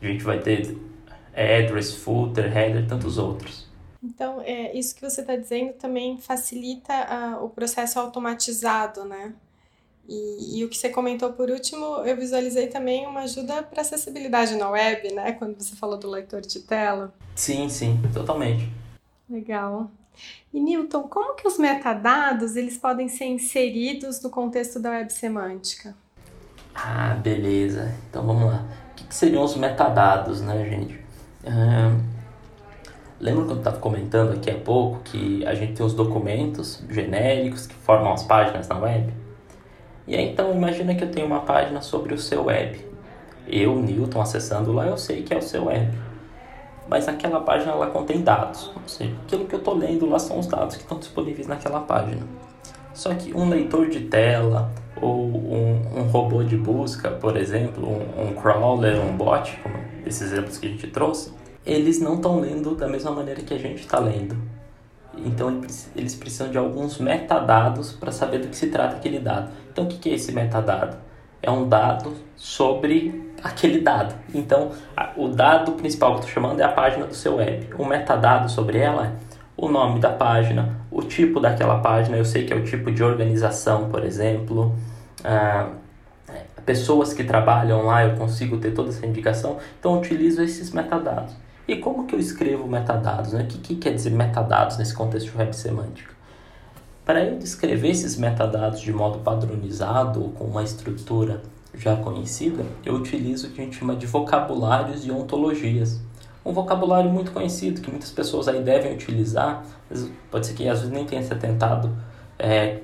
A 0.01 0.05
gente 0.05 0.23
vai 0.23 0.39
ter 0.39 0.77
address, 1.35 1.93
footer, 1.93 2.45
header, 2.45 2.87
tantos 2.87 3.17
outros. 3.17 3.66
Então, 4.07 4.41
é, 4.41 4.73
isso 4.73 4.95
que 4.95 5.01
você 5.01 5.19
está 5.19 5.35
dizendo 5.35 5.73
também 5.73 6.17
facilita 6.17 6.93
uh, 6.93 7.43
o 7.43 7.49
processo 7.49 7.99
automatizado, 7.99 9.03
né? 9.03 9.33
E, 10.07 10.59
e, 10.59 10.63
o 10.63 10.69
que 10.69 10.77
você 10.77 10.89
comentou 10.89 11.33
por 11.33 11.49
último, 11.49 11.83
eu 12.05 12.15
visualizei 12.15 12.67
também 12.67 13.05
uma 13.05 13.21
ajuda 13.21 13.61
para 13.61 13.81
acessibilidade 13.81 14.55
na 14.55 14.69
web, 14.69 15.13
né? 15.13 15.33
Quando 15.33 15.61
você 15.61 15.75
falou 15.75 15.97
do 15.97 16.09
leitor 16.09 16.39
de 16.39 16.61
tela. 16.61 17.13
Sim, 17.35 17.67
sim, 17.67 17.99
totalmente. 18.13 18.71
Legal. 19.29 19.91
E 20.53 20.61
Newton, 20.61 21.03
como 21.03 21.35
que 21.35 21.45
os 21.45 21.57
metadados 21.57 22.55
eles 22.55 22.77
podem 22.77 23.09
ser 23.09 23.25
inseridos 23.25 24.21
no 24.21 24.29
contexto 24.29 24.79
da 24.79 24.91
web 24.91 25.11
semântica? 25.11 25.93
Ah, 26.73 27.13
beleza. 27.15 27.93
Então 28.09 28.25
vamos 28.25 28.45
lá. 28.45 28.65
O 28.91 28.95
que, 28.95 29.03
que 29.03 29.13
seriam 29.13 29.43
os 29.43 29.57
metadados, 29.57 30.39
né, 30.39 30.65
gente? 30.69 31.01
Lembra 33.19 33.45
quando 33.45 33.51
eu 33.51 33.57
estava 33.57 33.77
comentando 33.77 34.33
aqui 34.33 34.51
há 34.51 34.55
pouco 34.55 34.99
que 35.03 35.43
a 35.45 35.55
gente 35.55 35.73
tem 35.73 35.85
os 35.85 35.93
documentos 35.93 36.83
genéricos 36.89 37.65
que 37.65 37.73
formam 37.73 38.13
as 38.13 38.23
páginas 38.23 38.67
na 38.67 38.77
web? 38.77 39.11
E 40.07 40.15
aí 40.15 40.29
então 40.29 40.53
imagina 40.53 40.93
que 40.93 41.03
eu 41.03 41.11
tenho 41.11 41.25
uma 41.25 41.39
página 41.39 41.81
sobre 41.81 42.13
o 42.13 42.17
seu 42.17 42.45
web. 42.45 42.79
Eu, 43.47 43.75
Newton, 43.75 44.21
acessando 44.21 44.71
lá, 44.71 44.85
eu 44.85 44.97
sei 44.97 45.23
que 45.23 45.33
é 45.33 45.37
o 45.37 45.41
seu 45.41 45.65
web. 45.65 45.91
mas 46.87 47.07
aquela 47.07 47.41
página 47.41 47.71
ela 47.71 47.87
contém 47.87 48.21
dados, 48.21 48.71
ou 48.73 48.87
seja, 48.87 49.13
aquilo 49.25 49.45
que 49.45 49.55
eu 49.55 49.59
estou 49.59 49.75
lendo 49.75 50.07
lá 50.09 50.19
são 50.19 50.39
os 50.39 50.47
dados 50.47 50.75
que 50.75 50.83
estão 50.83 50.99
disponíveis 50.99 51.47
naquela 51.47 51.81
página. 51.81 52.21
Só 52.93 53.13
que 53.13 53.33
um 53.33 53.49
leitor 53.49 53.89
de 53.89 54.01
tela 54.01 54.71
ou 55.01 55.17
um, 55.17 55.99
um 55.99 56.03
robô 56.03 56.43
de 56.43 56.55
busca, 56.55 57.11
por 57.11 57.35
exemplo, 57.35 57.87
um, 57.87 58.29
um 58.29 58.33
crawler, 58.33 58.99
um 58.99 59.15
bot, 59.17 59.59
como 59.61 59.75
esses 60.05 60.31
exemplos 60.31 60.57
que 60.57 60.67
a 60.67 60.69
gente 60.69 60.87
trouxe, 60.87 61.31
eles 61.67 61.99
não 61.99 62.15
estão 62.15 62.39
lendo 62.39 62.73
da 62.75 62.87
mesma 62.87 63.11
maneira 63.11 63.41
que 63.41 63.53
a 63.53 63.57
gente 63.57 63.81
está 63.81 63.99
lendo. 63.99 64.37
Então 65.17 65.61
eles 65.95 66.15
precisam 66.15 66.49
de 66.49 66.57
alguns 66.57 66.97
metadados 66.97 67.91
para 67.91 68.11
saber 68.11 68.39
do 68.39 68.47
que 68.47 68.55
se 68.55 68.67
trata 68.67 68.95
aquele 68.95 69.19
dado. 69.19 69.51
Então 69.71 69.83
o 69.83 69.87
que 69.87 70.09
é 70.09 70.13
esse 70.13 70.31
metadado? 70.31 70.97
É 71.41 71.51
um 71.51 71.67
dado 71.67 72.13
sobre 72.35 73.33
aquele 73.43 73.81
dado. 73.81 74.15
Então 74.33 74.71
o 75.17 75.27
dado 75.27 75.73
principal 75.73 76.13
que 76.13 76.19
estou 76.21 76.33
chamando 76.33 76.61
é 76.61 76.63
a 76.63 76.71
página 76.71 77.05
do 77.05 77.13
seu 77.13 77.35
web. 77.35 77.67
O 77.77 77.83
metadado 77.83 78.49
sobre 78.49 78.77
ela 78.77 79.07
é 79.07 79.11
o 79.57 79.67
nome 79.67 79.99
da 79.99 80.11
página, 80.11 80.79
o 80.89 81.01
tipo 81.01 81.39
daquela 81.39 81.79
página, 81.79 82.15
eu 82.15 82.25
sei 82.25 82.45
que 82.45 82.53
é 82.53 82.55
o 82.55 82.63
tipo 82.63 82.91
de 82.91 83.03
organização, 83.03 83.89
por 83.89 84.05
exemplo. 84.05 84.73
Ah, 85.23 85.69
pessoas 86.65 87.13
que 87.13 87.23
trabalham 87.23 87.85
lá, 87.85 88.05
eu 88.05 88.15
consigo 88.15 88.57
ter 88.57 88.71
toda 88.71 88.89
essa 88.89 89.05
indicação. 89.05 89.57
Então 89.79 89.97
utilizo 89.97 90.43
esses 90.43 90.71
metadados. 90.71 91.35
E 91.67 91.75
como 91.75 92.05
que 92.05 92.15
eu 92.15 92.19
escrevo 92.19 92.67
metadados? 92.67 93.33
Né? 93.33 93.43
O 93.43 93.47
que, 93.47 93.57
que 93.57 93.75
quer 93.75 93.93
dizer 93.93 94.11
metadados 94.11 94.77
nesse 94.77 94.93
contexto 94.93 95.31
de 95.31 95.37
web 95.37 95.53
semântica? 95.53 96.15
Para 97.03 97.23
eu 97.23 97.37
descrever 97.37 97.89
esses 97.89 98.17
metadados 98.17 98.79
de 98.79 98.91
modo 98.93 99.19
padronizado 99.19 100.21
ou 100.21 100.29
com 100.29 100.45
uma 100.45 100.63
estrutura 100.63 101.41
já 101.73 101.95
conhecida, 101.95 102.65
eu 102.85 102.95
utilizo 102.95 103.47
o 103.47 103.51
que 103.51 103.61
a 103.61 103.63
gente 103.63 103.77
chama 103.77 103.95
de 103.95 104.05
vocabulários 104.05 105.05
e 105.05 105.11
ontologias. 105.11 106.01
Um 106.45 106.53
vocabulário 106.53 107.09
muito 107.11 107.31
conhecido 107.31 107.81
que 107.81 107.91
muitas 107.91 108.11
pessoas 108.11 108.47
aí 108.47 108.63
devem 108.63 108.93
utilizar, 108.93 109.63
pode 110.31 110.47
ser 110.47 110.53
que 110.53 110.67
às 110.67 110.79
vezes 110.79 110.93
nem 110.93 111.05
tenha 111.05 111.21
se 111.21 111.33
atentado 111.33 111.95
é, 112.39 112.79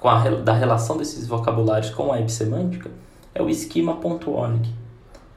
com 0.00 0.08
a 0.08 0.18
da 0.30 0.52
relação 0.52 0.96
desses 0.96 1.26
vocabulários 1.26 1.90
com 1.90 2.04
a 2.04 2.16
web 2.16 2.30
semântica, 2.30 2.90
é 3.34 3.42
o 3.42 3.48
esquema.org. 3.48 4.68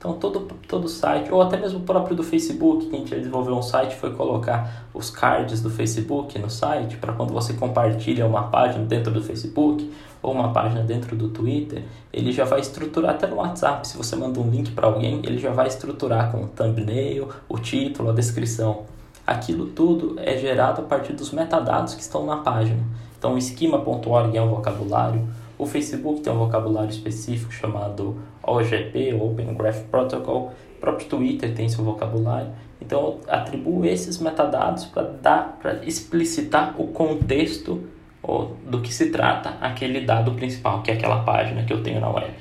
Então, 0.01 0.13
todo, 0.13 0.47
todo 0.67 0.87
site, 0.87 1.31
ou 1.31 1.43
até 1.43 1.57
mesmo 1.57 1.77
o 1.77 1.83
próprio 1.83 2.15
do 2.15 2.23
Facebook, 2.23 2.87
que 2.87 2.95
a 2.95 2.97
gente 2.97 3.13
desenvolveu 3.13 3.55
um 3.55 3.61
site, 3.61 3.95
foi 3.95 4.11
colocar 4.15 4.87
os 4.95 5.11
cards 5.11 5.61
do 5.61 5.69
Facebook 5.69 6.39
no 6.39 6.49
site, 6.49 6.97
para 6.97 7.13
quando 7.13 7.31
você 7.31 7.53
compartilha 7.53 8.25
uma 8.25 8.47
página 8.47 8.83
dentro 8.83 9.13
do 9.13 9.21
Facebook 9.21 9.93
ou 10.19 10.33
uma 10.33 10.51
página 10.51 10.81
dentro 10.81 11.15
do 11.15 11.29
Twitter, 11.29 11.83
ele 12.11 12.31
já 12.31 12.45
vai 12.45 12.61
estruturar 12.61 13.11
até 13.11 13.27
no 13.27 13.35
WhatsApp. 13.35 13.87
Se 13.87 13.95
você 13.95 14.15
manda 14.15 14.39
um 14.39 14.49
link 14.49 14.71
para 14.71 14.87
alguém, 14.87 15.21
ele 15.23 15.37
já 15.37 15.51
vai 15.51 15.67
estruturar 15.67 16.31
com 16.31 16.45
o 16.45 16.47
thumbnail, 16.47 17.29
o 17.47 17.59
título, 17.59 18.09
a 18.09 18.13
descrição. 18.13 18.85
Aquilo 19.27 19.67
tudo 19.67 20.15
é 20.17 20.35
gerado 20.35 20.81
a 20.81 20.83
partir 20.83 21.13
dos 21.13 21.31
metadados 21.31 21.93
que 21.93 22.01
estão 22.01 22.25
na 22.25 22.37
página. 22.37 22.81
Então, 23.19 23.35
o 23.35 23.37
esquema.org 23.37 24.35
é 24.35 24.41
um 24.41 24.49
vocabulário, 24.49 25.27
o 25.61 25.67
Facebook 25.67 26.21
tem 26.21 26.33
um 26.33 26.39
vocabulário 26.39 26.89
específico 26.89 27.53
chamado 27.53 28.19
OGP, 28.41 29.13
Open 29.13 29.53
Graph 29.53 29.83
Protocol. 29.91 30.53
O 30.77 30.79
próprio 30.79 31.07
Twitter 31.07 31.53
tem 31.53 31.69
seu 31.69 31.83
vocabulário. 31.83 32.51
Então, 32.81 32.99
eu 32.99 33.21
atribuo 33.27 33.85
esses 33.85 34.17
metadados 34.17 34.85
para 34.85 35.03
dar, 35.03 35.59
para 35.61 35.85
explicitar 35.85 36.73
o 36.81 36.87
contexto 36.87 37.83
ou, 38.23 38.57
do 38.65 38.81
que 38.81 38.91
se 38.91 39.11
trata 39.11 39.55
aquele 39.61 40.01
dado 40.01 40.31
principal, 40.31 40.81
que 40.81 40.89
é 40.89 40.95
aquela 40.95 41.21
página 41.23 41.63
que 41.63 41.71
eu 41.71 41.83
tenho 41.83 42.01
na 42.01 42.09
web. 42.09 42.33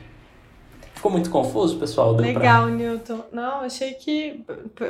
Ficou 0.94 1.12
muito 1.12 1.28
confuso, 1.28 1.78
pessoal? 1.78 2.14
Deu 2.14 2.24
Legal, 2.24 2.68
pra... 2.68 2.74
Newton. 2.74 3.20
Não, 3.30 3.60
achei 3.60 3.92
que, 3.92 4.42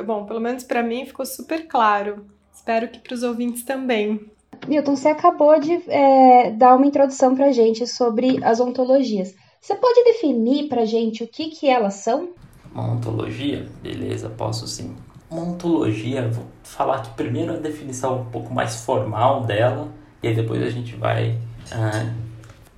bom, 0.05 0.25
pelo 0.25 0.39
menos 0.39 0.63
para 0.63 0.81
mim 0.81 1.05
ficou 1.05 1.25
super 1.25 1.67
claro. 1.67 2.25
Espero 2.53 2.87
que 2.87 2.99
para 2.99 3.13
os 3.13 3.23
ouvintes 3.23 3.65
também. 3.65 4.31
Milton, 4.67 4.95
você 4.95 5.09
acabou 5.09 5.59
de 5.59 5.73
é, 5.87 6.51
dar 6.51 6.75
uma 6.75 6.85
introdução 6.85 7.35
para 7.35 7.51
gente 7.51 7.85
sobre 7.87 8.43
as 8.43 8.59
ontologias. 8.59 9.33
Você 9.59 9.75
pode 9.75 10.03
definir 10.03 10.67
para 10.67 10.85
gente 10.85 11.23
o 11.23 11.27
que, 11.27 11.49
que 11.49 11.67
elas 11.69 11.95
são? 11.95 12.29
Uma 12.73 12.93
ontologia? 12.93 13.67
Beleza, 13.81 14.29
posso 14.29 14.67
sim. 14.67 14.95
Uma 15.29 15.43
ontologia, 15.43 16.27
vou 16.29 16.45
falar 16.63 16.97
aqui 16.97 17.09
primeiro 17.11 17.53
a 17.53 17.57
definição 17.57 18.21
um 18.21 18.25
pouco 18.25 18.53
mais 18.53 18.83
formal 18.83 19.43
dela, 19.43 19.87
e 20.21 20.27
aí 20.27 20.35
depois 20.35 20.61
a 20.61 20.69
gente 20.69 20.95
vai 20.95 21.37
ah, 21.71 22.11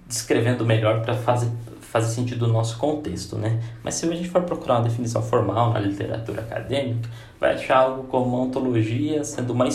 descrevendo 0.07 0.65
melhor 0.65 1.01
para 1.01 1.15
fazer 1.15 1.49
fazer 1.93 2.11
sentido 2.11 2.47
no 2.47 2.53
nosso 2.53 2.79
contexto, 2.79 3.37
né? 3.37 3.61
Mas 3.83 3.93
se 3.93 4.09
a 4.09 4.15
gente 4.15 4.27
for 4.27 4.41
procurar 4.41 4.77
uma 4.77 4.83
definição 4.83 5.21
formal 5.21 5.71
na 5.71 5.79
literatura 5.79 6.41
acadêmica, 6.41 7.07
vai 7.39 7.53
achar 7.53 7.77
algo 7.77 8.05
como 8.05 8.35
ontologia 8.41 9.23
sendo 9.23 9.53
uma, 9.53 9.69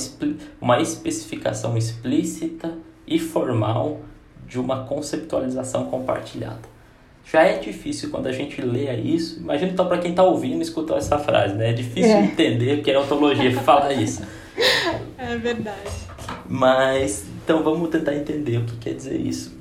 uma 0.61 0.81
especificação 0.81 1.79
explícita 1.79 2.77
e 3.07 3.21
formal 3.21 4.01
de 4.49 4.59
uma 4.59 4.83
conceptualização 4.83 5.85
compartilhada. 5.85 6.63
Já 7.25 7.45
é 7.45 7.59
difícil 7.59 8.11
quando 8.11 8.27
a 8.27 8.33
gente 8.33 8.61
lê 8.63 8.93
isso. 8.97 9.39
Imagina 9.39 9.71
então 9.71 9.87
para 9.87 9.99
quem 9.99 10.11
está 10.11 10.25
ouvindo 10.25 10.61
escutar 10.61 10.97
essa 10.97 11.21
frase, 11.21 11.55
né? 11.55 11.71
É 11.71 11.73
difícil 11.73 12.17
é. 12.17 12.25
entender 12.25 12.81
o 12.81 12.83
que 12.83 12.91
é 12.91 12.99
ontologia 12.99 13.55
falar 13.63 13.93
isso. 13.93 14.23
É 15.17 15.37
verdade. 15.37 16.09
Mas 16.49 17.27
então 17.45 17.63
vamos 17.63 17.91
tentar 17.91 18.17
entender 18.17 18.57
o 18.57 18.65
que 18.65 18.77
quer 18.79 18.95
dizer 18.95 19.21
isso. 19.21 19.58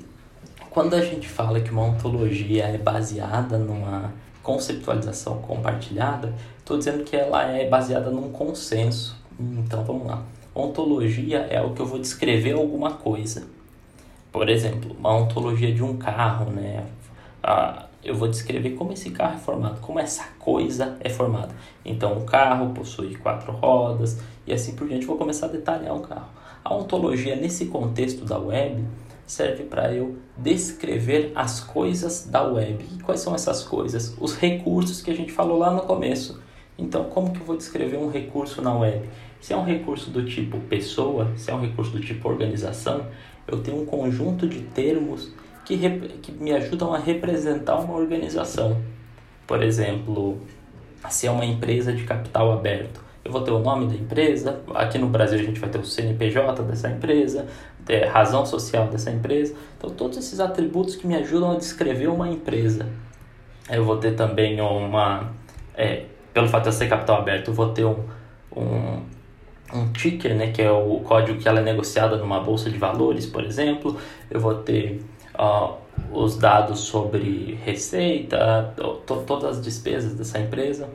Quando 0.77 0.93
a 0.93 1.01
gente 1.01 1.27
fala 1.27 1.59
que 1.59 1.71
uma 1.71 1.85
ontologia 1.85 2.65
é 2.65 2.77
baseada 2.77 3.57
numa 3.57 4.13
conceptualização 4.43 5.39
compartilhada, 5.39 6.35
estou 6.59 6.77
dizendo 6.77 7.03
que 7.03 7.15
ela 7.15 7.45
é 7.45 7.67
baseada 7.67 8.11
num 8.11 8.31
consenso. 8.31 9.19
Então 9.39 9.83
vamos 9.83 10.05
lá. 10.05 10.23
Ontologia 10.53 11.47
é 11.49 11.59
o 11.59 11.71
que 11.71 11.81
eu 11.81 11.85
vou 11.87 11.97
descrever 11.97 12.51
alguma 12.51 12.91
coisa. 12.91 13.47
Por 14.31 14.49
exemplo, 14.49 14.95
uma 14.99 15.17
ontologia 15.17 15.73
de 15.73 15.81
um 15.81 15.97
carro, 15.97 16.51
né? 16.51 16.85
Ah, 17.41 17.87
eu 18.03 18.13
vou 18.13 18.27
descrever 18.27 18.75
como 18.75 18.93
esse 18.93 19.09
carro 19.09 19.33
é 19.33 19.39
formado, 19.39 19.81
como 19.81 19.99
essa 19.99 20.25
coisa 20.37 20.95
é 20.99 21.09
formada. 21.09 21.55
Então, 21.83 22.19
o 22.19 22.23
carro 22.23 22.71
possui 22.75 23.15
quatro 23.15 23.51
rodas 23.51 24.19
e 24.45 24.53
assim 24.53 24.75
por 24.75 24.87
diante. 24.87 25.07
Vou 25.07 25.17
começar 25.17 25.47
a 25.47 25.49
detalhar 25.49 25.95
o 25.95 26.01
carro. 26.01 26.29
A 26.63 26.71
ontologia, 26.75 27.35
nesse 27.35 27.65
contexto 27.65 28.25
da 28.25 28.37
web, 28.37 28.85
serve 29.27 29.65
para 29.65 29.93
eu 29.93 30.17
descrever 30.37 31.33
as 31.35 31.59
coisas 31.59 32.25
da 32.25 32.41
web. 32.43 32.83
E 32.95 33.03
quais 33.03 33.19
são 33.19 33.35
essas 33.35 33.61
coisas? 33.63 34.15
Os 34.19 34.35
recursos 34.37 35.01
que 35.01 35.11
a 35.11 35.13
gente 35.13 35.33
falou 35.33 35.59
lá 35.59 35.69
no 35.69 35.81
começo. 35.81 36.41
Então, 36.77 37.03
como 37.05 37.31
que 37.33 37.41
eu 37.41 37.45
vou 37.45 37.57
descrever 37.57 37.97
um 37.97 38.09
recurso 38.09 38.61
na 38.61 38.73
web? 38.73 39.07
Se 39.41 39.51
é 39.51 39.57
um 39.57 39.65
recurso 39.65 40.09
do 40.09 40.25
tipo 40.25 40.59
pessoa, 40.61 41.33
se 41.35 41.51
é 41.51 41.53
um 41.53 41.59
recurso 41.59 41.91
do 41.91 41.99
tipo 41.99 42.27
organização, 42.29 43.05
eu 43.47 43.61
tenho 43.61 43.81
um 43.81 43.85
conjunto 43.85 44.47
de 44.47 44.61
termos 44.61 45.33
que, 45.65 45.77
que 46.21 46.31
me 46.31 46.53
ajudam 46.53 46.93
a 46.93 46.97
representar 46.97 47.75
uma 47.79 47.95
organização. 47.95 48.81
Por 49.45 49.61
exemplo, 49.61 50.39
se 51.09 51.27
é 51.27 51.31
uma 51.31 51.45
empresa 51.45 51.91
de 51.91 52.03
capital 52.03 52.51
aberto, 52.53 53.03
eu 53.27 53.33
vou 53.33 53.41
ter 53.41 53.51
o 53.51 53.59
nome 53.59 53.87
da 53.87 53.93
empresa, 53.93 54.61
aqui 54.73 54.97
no 54.97 55.07
Brasil 55.07 55.37
a 55.37 55.43
gente 55.43 55.59
vai 55.59 55.69
ter 55.69 55.77
o 55.77 55.83
CNPJ 55.83 56.63
dessa 56.63 56.89
empresa, 56.89 57.45
razão 58.09 58.45
social 58.45 58.87
dessa 58.87 59.11
empresa. 59.11 59.53
Então, 59.77 59.89
todos 59.89 60.17
esses 60.17 60.39
atributos 60.39 60.95
que 60.95 61.05
me 61.05 61.13
ajudam 61.15 61.51
a 61.51 61.57
descrever 61.57 62.07
uma 62.07 62.29
empresa. 62.29 62.87
Eu 63.69 63.83
vou 63.83 63.97
ter 63.97 64.15
também 64.15 64.61
uma. 64.61 65.29
É, 65.75 66.05
pelo 66.33 66.47
fato 66.47 66.63
de 66.63 66.69
eu 66.69 66.73
ser 66.73 66.87
capital 66.87 67.17
aberto, 67.17 67.49
eu 67.49 67.53
vou 67.53 67.73
ter 67.73 67.83
um, 67.83 67.97
um, 68.55 69.01
um 69.73 69.91
ticker, 69.91 70.33
né, 70.33 70.51
que 70.51 70.61
é 70.61 70.71
o 70.71 71.01
código 71.01 71.37
que 71.37 71.49
ela 71.49 71.59
é 71.59 71.63
negociada 71.63 72.15
numa 72.15 72.39
bolsa 72.39 72.69
de 72.69 72.77
valores, 72.77 73.25
por 73.25 73.43
exemplo. 73.43 73.97
Eu 74.31 74.39
vou 74.39 74.55
ter 74.55 75.01
uh, 75.37 75.73
os 76.13 76.37
dados 76.37 76.79
sobre 76.79 77.59
receita, 77.65 78.73
to, 79.05 79.23
todas 79.27 79.57
as 79.57 79.61
despesas 79.61 80.13
dessa 80.13 80.39
empresa. 80.39 80.87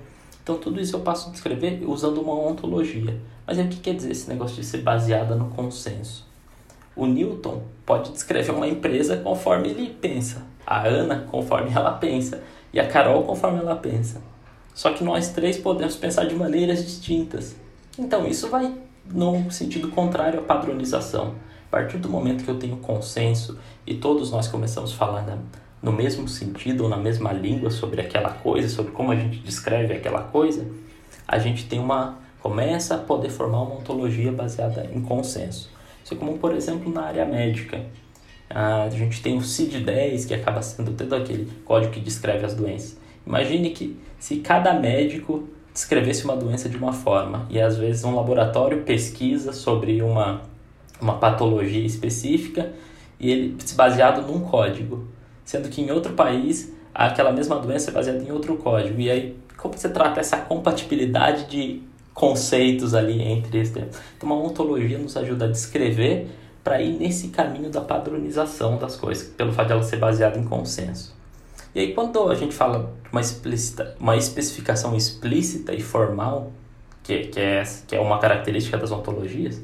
Então, 0.43 0.59
tudo 0.59 0.81
isso 0.81 0.97
eu 0.97 1.01
passo 1.01 1.29
a 1.29 1.33
descrever 1.33 1.83
usando 1.87 2.21
uma 2.21 2.35
ontologia. 2.35 3.21
Mas 3.47 3.59
o 3.59 3.65
que 3.65 3.77
quer 3.77 3.95
dizer 3.95 4.11
esse 4.11 4.29
negócio 4.29 4.57
de 4.57 4.67
ser 4.67 4.79
baseada 4.79 5.35
no 5.37 5.51
consenso? 5.51 6.27
O 6.95 7.07
Newton 7.07 7.63
pode 7.87 8.13
descrever 8.13 8.53
uma 8.53 8.67
empresa 8.67 9.17
conforme 9.17 9.69
ele 9.71 9.97
pensa, 10.01 10.45
a 10.67 10.87
Ana 10.87 11.27
conforme 11.31 11.71
ela 11.71 11.93
pensa 11.93 12.43
e 12.73 12.79
a 12.79 12.87
Carol 12.87 13.23
conforme 13.23 13.61
ela 13.61 13.77
pensa. 13.77 14.21
Só 14.75 14.93
que 14.93 15.05
nós 15.05 15.31
três 15.31 15.59
podemos 15.59 15.97
pensar 15.97 16.25
de 16.25 16.35
maneiras 16.35 16.85
distintas. 16.85 17.57
Então, 17.99 18.27
isso 18.27 18.49
vai 18.49 18.75
no 19.07 19.51
sentido 19.51 19.89
contrário 19.89 20.41
à 20.41 20.43
padronização. 20.43 21.35
A 21.67 21.71
partir 21.71 21.99
do 21.99 22.09
momento 22.09 22.45
que 22.45 22.51
eu 22.51 22.59
tenho 22.59 22.77
consenso 22.79 23.59
e 23.87 23.95
todos 23.95 24.31
nós 24.31 24.49
começamos 24.49 24.93
a 24.93 24.97
falar 24.97 25.23
no 25.83 25.93
mesmo 25.93 26.29
sentido 26.29 26.85
ou 26.85 26.89
na 26.89 26.97
mesma 26.97 27.33
língua 27.33 27.71
sobre 27.71 28.01
aquela 28.01 28.31
coisa, 28.31 28.69
sobre 28.69 28.93
como 28.93 29.11
a 29.11 29.17
gente 29.17 29.39
descreve 29.39 29.95
aquela 29.95 30.23
coisa, 30.23 30.67
a 31.27 31.39
gente 31.39 31.67
tem 31.67 31.81
uma 31.81 32.21
começa 32.41 32.97
a 32.97 32.99
poder 32.99 33.31
formar 33.31 33.63
uma 33.63 33.77
ontologia 33.77 34.33
baseada 34.33 34.89
em 34.93 35.01
consenso. 35.01 35.71
Isso 36.05 36.15
é 36.15 36.17
comum, 36.17 36.37
por 36.37 36.53
exemplo, 36.53 36.93
na 36.93 37.03
área 37.03 37.25
médica. 37.25 37.81
A 38.51 38.89
gente 38.91 39.23
tem 39.23 39.39
o 39.39 39.41
CID-10, 39.41 40.27
que 40.27 40.35
acaba 40.35 40.61
sendo 40.61 40.93
todo 40.93 41.15
aquele 41.15 41.51
código 41.65 41.93
que 41.93 42.01
descreve 42.01 42.45
as 42.45 42.55
doenças. 42.55 42.99
Imagine 43.25 43.71
que 43.71 43.97
se 44.19 44.39
cada 44.39 44.75
médico 44.75 45.49
descrevesse 45.73 46.25
uma 46.25 46.37
doença 46.37 46.69
de 46.69 46.77
uma 46.77 46.93
forma 46.93 47.47
e 47.49 47.61
às 47.61 47.77
vezes 47.77 48.05
um 48.05 48.15
laboratório 48.15 48.83
pesquisa 48.83 49.53
sobre 49.53 50.03
uma, 50.03 50.43
uma 51.01 51.15
patologia 51.15 51.87
específica 51.87 52.73
e 53.19 53.31
ele 53.31 53.57
baseado 53.77 54.27
num 54.27 54.41
código, 54.41 55.07
sendo 55.45 55.69
que 55.69 55.81
em 55.81 55.91
outro 55.91 56.13
país 56.15 56.73
aquela 56.95 57.33
mesma 57.33 57.57
doença 57.59 57.91
é 57.91 57.95
baseada 57.95 58.23
em 58.23 58.31
outro 58.31 58.57
código. 58.57 59.01
E 59.01 59.11
aí 59.11 59.37
como 59.57 59.77
você 59.77 59.89
trata 59.89 60.21
essa 60.21 60.37
compatibilidade 60.39 61.45
de 61.47 61.83
conceitos 62.13 62.95
ali 62.95 63.23
entre 63.23 63.61
esses 63.61 63.77
Então 63.77 63.95
uma 64.23 64.37
ontologia 64.37 64.99
nos 64.99 65.17
ajuda 65.17 65.47
a 65.47 65.49
descrever 65.49 66.29
para 66.63 66.81
ir 66.81 66.99
nesse 66.99 67.29
caminho 67.29 67.71
da 67.71 67.81
padronização 67.81 68.77
das 68.77 68.97
coisas, 68.97 69.29
pelo 69.29 69.53
fato 69.53 69.69
de 69.69 69.73
ela 69.73 69.83
ser 69.83 69.97
baseada 69.97 70.39
em 70.39 70.45
consenso. 70.45 71.15
E 71.75 71.81
aí, 71.81 71.95
quando 71.95 72.29
a 72.29 72.35
gente 72.35 72.55
fala 72.55 72.93
uma, 73.11 73.21
explícita, 73.21 73.97
uma 73.99 74.17
especificação 74.17 74.95
explícita 74.95 75.75
e 75.75 75.81
formal, 75.81 76.53
que, 77.03 77.29
que, 77.29 77.41
é, 77.41 77.63
que 77.87 77.97
é 77.97 78.01
uma 78.01 78.19
característica 78.19 78.77
das 78.77 78.93
ontologias, 78.93 79.61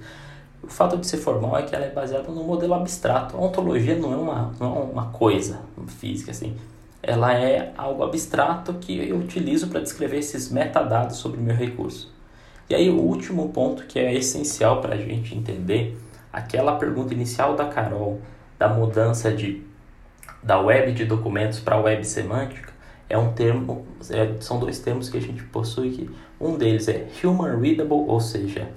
o 0.62 0.68
fato 0.68 0.96
de 0.96 1.06
ser 1.06 1.18
formal 1.18 1.56
é 1.56 1.62
que 1.62 1.74
ela 1.74 1.84
é 1.84 1.90
baseada 1.90 2.30
num 2.30 2.44
modelo 2.44 2.74
abstrato. 2.74 3.36
A 3.36 3.40
ontologia 3.40 3.96
não 3.96 4.12
é 4.12 4.16
uma, 4.16 4.52
não 4.58 4.76
é 4.76 4.80
uma 4.80 5.06
coisa 5.06 5.60
física, 5.86 6.30
assim. 6.30 6.56
Ela 7.02 7.34
é 7.34 7.72
algo 7.76 8.02
abstrato 8.02 8.74
que 8.74 9.08
eu 9.08 9.16
utilizo 9.16 9.68
para 9.68 9.80
descrever 9.80 10.18
esses 10.18 10.50
metadados 10.50 11.16
sobre 11.16 11.38
o 11.38 11.42
meu 11.42 11.54
recurso. 11.54 12.12
E 12.68 12.74
aí, 12.74 12.90
o 12.90 12.98
último 12.98 13.48
ponto 13.50 13.84
que 13.84 13.98
é 13.98 14.12
essencial 14.12 14.80
para 14.80 14.94
a 14.94 14.98
gente 14.98 15.34
entender 15.34 15.96
aquela 16.32 16.76
pergunta 16.76 17.14
inicial 17.14 17.56
da 17.56 17.66
Carol, 17.66 18.20
da 18.58 18.68
mudança 18.68 19.32
de, 19.32 19.62
da 20.42 20.60
web 20.60 20.92
de 20.92 21.06
documentos 21.06 21.60
para 21.60 21.78
web 21.78 22.04
semântica, 22.04 22.72
é 23.08 23.16
um 23.16 23.32
termo, 23.32 23.86
é, 24.10 24.34
são 24.40 24.58
dois 24.58 24.78
termos 24.80 25.08
que 25.08 25.16
a 25.16 25.20
gente 25.20 25.42
possui 25.44 25.90
que 25.90 26.10
um 26.38 26.58
deles 26.58 26.88
é 26.88 27.06
human 27.24 27.58
readable, 27.58 28.04
ou 28.06 28.20
seja, 28.20 28.68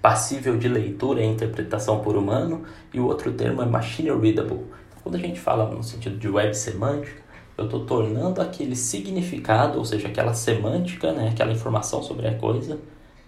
passível 0.00 0.56
de 0.56 0.68
leitura 0.68 1.22
e 1.22 1.26
interpretação 1.26 2.00
por 2.00 2.16
humano, 2.16 2.62
e 2.92 3.00
o 3.00 3.06
outro 3.06 3.32
termo 3.32 3.62
é 3.62 3.66
machine 3.66 4.10
readable. 4.10 4.60
Quando 5.02 5.16
a 5.16 5.18
gente 5.18 5.40
fala 5.40 5.68
no 5.68 5.82
sentido 5.82 6.16
de 6.16 6.28
web 6.28 6.54
semântica, 6.54 7.22
eu 7.56 7.64
estou 7.64 7.84
tornando 7.84 8.40
aquele 8.40 8.74
significado, 8.74 9.78
ou 9.78 9.84
seja, 9.84 10.08
aquela 10.08 10.32
semântica, 10.32 11.12
né, 11.12 11.28
aquela 11.28 11.52
informação 11.52 12.02
sobre 12.02 12.26
a 12.26 12.34
coisa, 12.34 12.78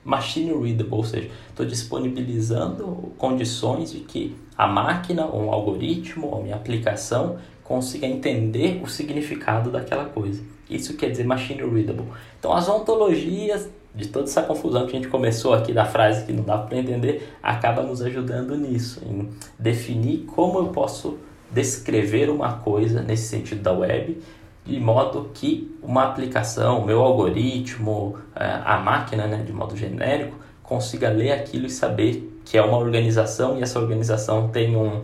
machine 0.05 0.53
readable, 0.53 0.95
ou 0.95 1.05
seja, 1.05 1.31
estou 1.49 1.65
disponibilizando 1.65 3.13
condições 3.19 3.93
de 3.93 4.01
que 4.01 4.37
a 4.57 4.67
máquina, 4.67 5.27
ou 5.27 5.45
um 5.45 5.53
algoritmo, 5.53 6.29
ou 6.29 6.43
minha 6.43 6.57
aplicação 6.57 7.39
consiga 7.63 8.07
entender 8.07 8.81
o 8.83 8.87
significado 8.87 9.71
daquela 9.71 10.05
coisa. 10.05 10.43
Isso 10.69 10.97
quer 10.97 11.11
dizer 11.11 11.25
machine 11.25 11.63
readable. 11.63 12.07
Então, 12.39 12.53
as 12.53 12.69
ontologias 12.69 13.69
de 13.95 14.09
toda 14.09 14.25
essa 14.25 14.43
confusão 14.43 14.87
que 14.87 14.97
a 14.97 15.01
gente 15.01 15.09
começou 15.09 15.55
aqui 15.55 15.73
da 15.73 15.85
frase 15.85 16.25
que 16.25 16.33
não 16.33 16.43
dá 16.43 16.59
para 16.59 16.77
entender, 16.77 17.33
acaba 17.43 17.83
nos 17.83 18.03
ajudando 18.03 18.57
nisso, 18.57 19.01
em 19.07 19.31
definir 19.59 20.25
como 20.27 20.59
eu 20.59 20.67
posso 20.69 21.19
descrever 21.51 22.29
uma 22.29 22.55
coisa 22.55 23.03
nesse 23.03 23.29
sentido 23.29 23.63
da 23.63 23.73
web 23.73 24.21
de 24.65 24.81
modo 24.81 25.31
que 25.35 25.77
uma 25.83 26.05
aplicação, 26.05 26.85
meu 26.85 27.03
algoritmo, 27.03 28.19
é, 28.35 28.61
a 28.65 28.79
máquina, 28.79 29.27
né, 29.27 29.43
de 29.45 29.53
modo 29.53 29.77
genérico, 29.77 30.37
consiga 30.63 31.11
ler 31.11 31.33
aquilo 31.33 31.67
e 31.67 31.71
saber 31.71 32.41
que 32.45 32.57
é 32.57 32.63
uma 32.63 32.79
organização 32.79 33.59
e 33.59 33.63
essa 33.63 33.79
organização 33.79 34.49
tem 34.49 34.75
um, 34.75 35.03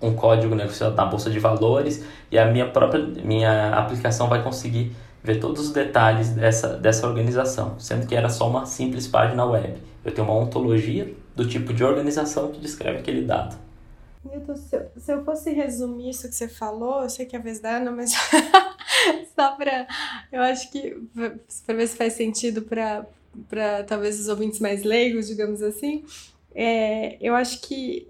um 0.00 0.14
código 0.14 0.54
negociado 0.54 0.94
na 0.94 1.04
bolsa 1.04 1.28
de 1.28 1.40
valores 1.40 2.04
e 2.30 2.38
a 2.38 2.46
minha 2.46 2.68
própria 2.68 3.04
minha 3.24 3.74
aplicação 3.74 4.28
vai 4.28 4.42
conseguir 4.42 4.92
ver 5.22 5.38
todos 5.38 5.66
os 5.66 5.72
detalhes 5.72 6.30
dessa, 6.30 6.76
dessa 6.76 7.06
organização, 7.06 7.78
sendo 7.78 8.06
que 8.06 8.14
era 8.14 8.28
só 8.28 8.48
uma 8.48 8.66
simples 8.66 9.06
página 9.06 9.44
web. 9.44 9.74
Eu 10.04 10.12
tenho 10.12 10.26
uma 10.26 10.36
ontologia 10.36 11.14
do 11.36 11.48
tipo 11.48 11.72
de 11.72 11.84
organização 11.84 12.50
que 12.50 12.60
descreve 12.60 12.98
aquele 12.98 13.22
dado. 13.22 13.56
Newton, 14.24 14.56
se 14.56 14.76
eu, 14.76 14.90
se 14.96 15.12
eu 15.12 15.24
fosse 15.24 15.52
resumir 15.52 16.10
isso 16.10 16.28
que 16.28 16.34
você 16.34 16.48
falou, 16.48 17.02
eu 17.02 17.10
sei 17.10 17.26
que 17.26 17.34
é 17.34 17.38
vez 17.38 17.60
da 17.60 17.76
Ana, 17.76 17.90
mas 17.90 18.12
só 19.34 19.52
para. 19.56 19.86
Eu 20.30 20.42
acho 20.42 20.70
que. 20.70 20.96
para 21.66 21.74
ver 21.74 21.86
se 21.88 21.96
faz 21.96 22.12
sentido 22.14 22.62
para 22.62 23.84
talvez 23.84 24.20
os 24.20 24.28
ouvintes 24.28 24.60
mais 24.60 24.84
leigos, 24.84 25.26
digamos 25.26 25.62
assim. 25.62 26.04
É, 26.54 27.16
eu 27.20 27.34
acho 27.34 27.60
que. 27.62 28.06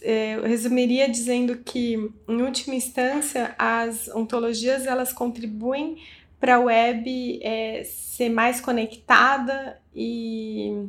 É, 0.00 0.34
eu 0.34 0.42
resumiria 0.42 1.08
dizendo 1.08 1.58
que, 1.58 1.94
em 2.28 2.42
última 2.42 2.74
instância, 2.74 3.54
as 3.56 4.08
ontologias 4.08 4.84
elas 4.84 5.12
contribuem 5.12 5.96
para 6.42 6.56
a 6.56 6.58
web 6.58 7.38
é, 7.40 7.84
ser 7.84 8.28
mais 8.28 8.60
conectada 8.60 9.78
e, 9.94 10.88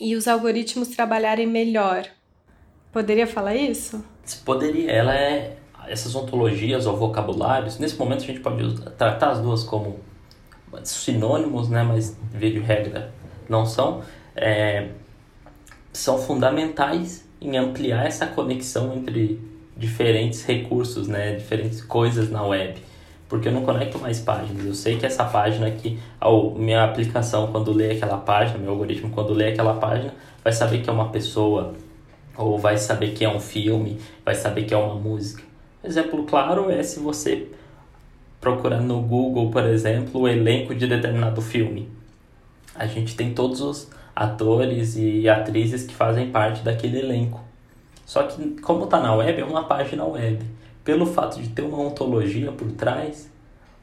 e 0.00 0.16
os 0.16 0.26
algoritmos 0.26 0.88
trabalharem 0.88 1.46
melhor. 1.46 2.06
Poderia 2.90 3.26
falar 3.26 3.54
isso? 3.54 4.02
Poderia. 4.46 4.90
Ela 4.90 5.14
é. 5.14 5.58
Essas 5.86 6.14
ontologias 6.14 6.86
ou 6.86 6.96
vocabulários, 6.96 7.78
nesse 7.78 7.96
momento 7.96 8.22
a 8.22 8.26
gente 8.26 8.40
pode 8.40 8.80
tratar 8.92 9.30
as 9.30 9.40
duas 9.40 9.64
como 9.64 10.00
sinônimos, 10.82 11.68
né? 11.68 11.82
mas 11.82 12.18
via 12.32 12.50
de 12.50 12.58
regra 12.58 13.12
não 13.48 13.66
são. 13.66 14.02
É, 14.34 14.88
são 15.92 16.18
fundamentais 16.18 17.26
em 17.40 17.56
ampliar 17.56 18.06
essa 18.06 18.26
conexão 18.26 18.94
entre 18.94 19.40
diferentes 19.76 20.44
recursos, 20.44 21.06
né? 21.06 21.36
diferentes 21.36 21.82
coisas 21.82 22.30
na 22.30 22.42
web. 22.42 22.82
Porque 23.28 23.48
eu 23.48 23.52
não 23.52 23.62
conecto 23.62 23.98
mais 23.98 24.20
páginas. 24.20 24.64
Eu 24.64 24.74
sei 24.74 24.96
que 24.96 25.04
essa 25.04 25.24
página 25.24 25.66
aqui, 25.66 25.98
a 26.20 26.30
minha 26.56 26.84
aplicação, 26.84 27.48
quando 27.48 27.72
lê 27.72 27.92
aquela 27.92 28.16
página, 28.16 28.58
meu 28.58 28.70
algoritmo, 28.70 29.10
quando 29.10 29.34
lê 29.34 29.48
aquela 29.48 29.74
página, 29.74 30.14
vai 30.42 30.52
saber 30.52 30.80
que 30.80 30.88
é 30.88 30.92
uma 30.92 31.10
pessoa 31.10 31.74
ou 32.36 32.56
vai 32.56 32.78
saber 32.78 33.12
que 33.12 33.24
é 33.24 33.28
um 33.28 33.40
filme, 33.40 33.98
vai 34.24 34.34
saber 34.34 34.64
que 34.64 34.72
é 34.72 34.76
uma 34.76 34.94
música. 34.94 35.42
Exemplo 35.82 36.24
claro 36.24 36.70
é 36.70 36.82
se 36.82 37.00
você 37.00 37.48
procurar 38.40 38.80
no 38.80 39.00
Google, 39.00 39.50
por 39.50 39.64
exemplo, 39.64 40.22
o 40.22 40.28
elenco 40.28 40.74
de 40.74 40.86
determinado 40.86 41.42
filme. 41.42 41.88
A 42.74 42.86
gente 42.86 43.16
tem 43.16 43.34
todos 43.34 43.60
os 43.60 43.90
atores 44.14 44.96
e 44.96 45.28
atrizes 45.28 45.84
que 45.84 45.94
fazem 45.94 46.30
parte 46.30 46.62
daquele 46.62 47.00
elenco. 47.00 47.40
Só 48.06 48.22
que 48.22 48.60
como 48.60 48.84
está 48.84 49.00
na 49.00 49.14
web, 49.14 49.40
é 49.40 49.44
uma 49.44 49.64
página 49.64 50.04
web. 50.04 50.38
Pelo 50.88 51.04
fato 51.04 51.38
de 51.38 51.50
ter 51.50 51.60
uma 51.60 51.78
ontologia 51.78 52.50
por 52.50 52.72
trás, 52.72 53.30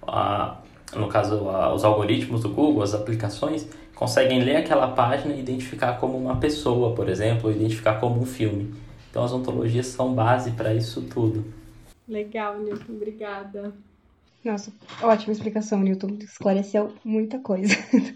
a, 0.08 0.58
no 0.96 1.08
caso 1.08 1.48
a, 1.52 1.72
os 1.72 1.84
algoritmos 1.84 2.42
do 2.42 2.50
Google, 2.50 2.82
as 2.82 2.96
aplicações, 2.96 3.68
conseguem 3.94 4.40
ler 4.40 4.56
aquela 4.56 4.88
página 4.88 5.36
e 5.36 5.40
identificar 5.40 6.00
como 6.00 6.18
uma 6.18 6.38
pessoa, 6.38 6.96
por 6.96 7.08
exemplo, 7.08 7.48
ou 7.48 7.56
identificar 7.56 8.00
como 8.00 8.20
um 8.20 8.26
filme. 8.26 8.74
Então 9.08 9.24
as 9.24 9.32
ontologias 9.32 9.86
são 9.86 10.16
base 10.16 10.50
para 10.54 10.74
isso 10.74 11.04
tudo. 11.04 11.46
Legal, 12.10 12.58
Newton, 12.58 12.94
obrigada. 12.94 13.72
Nossa, 14.44 14.74
ótima 15.04 15.32
explicação, 15.32 15.82
Newton. 15.82 16.18
Esclareceu 16.22 16.92
muita 17.04 17.38
coisa. 17.38 17.76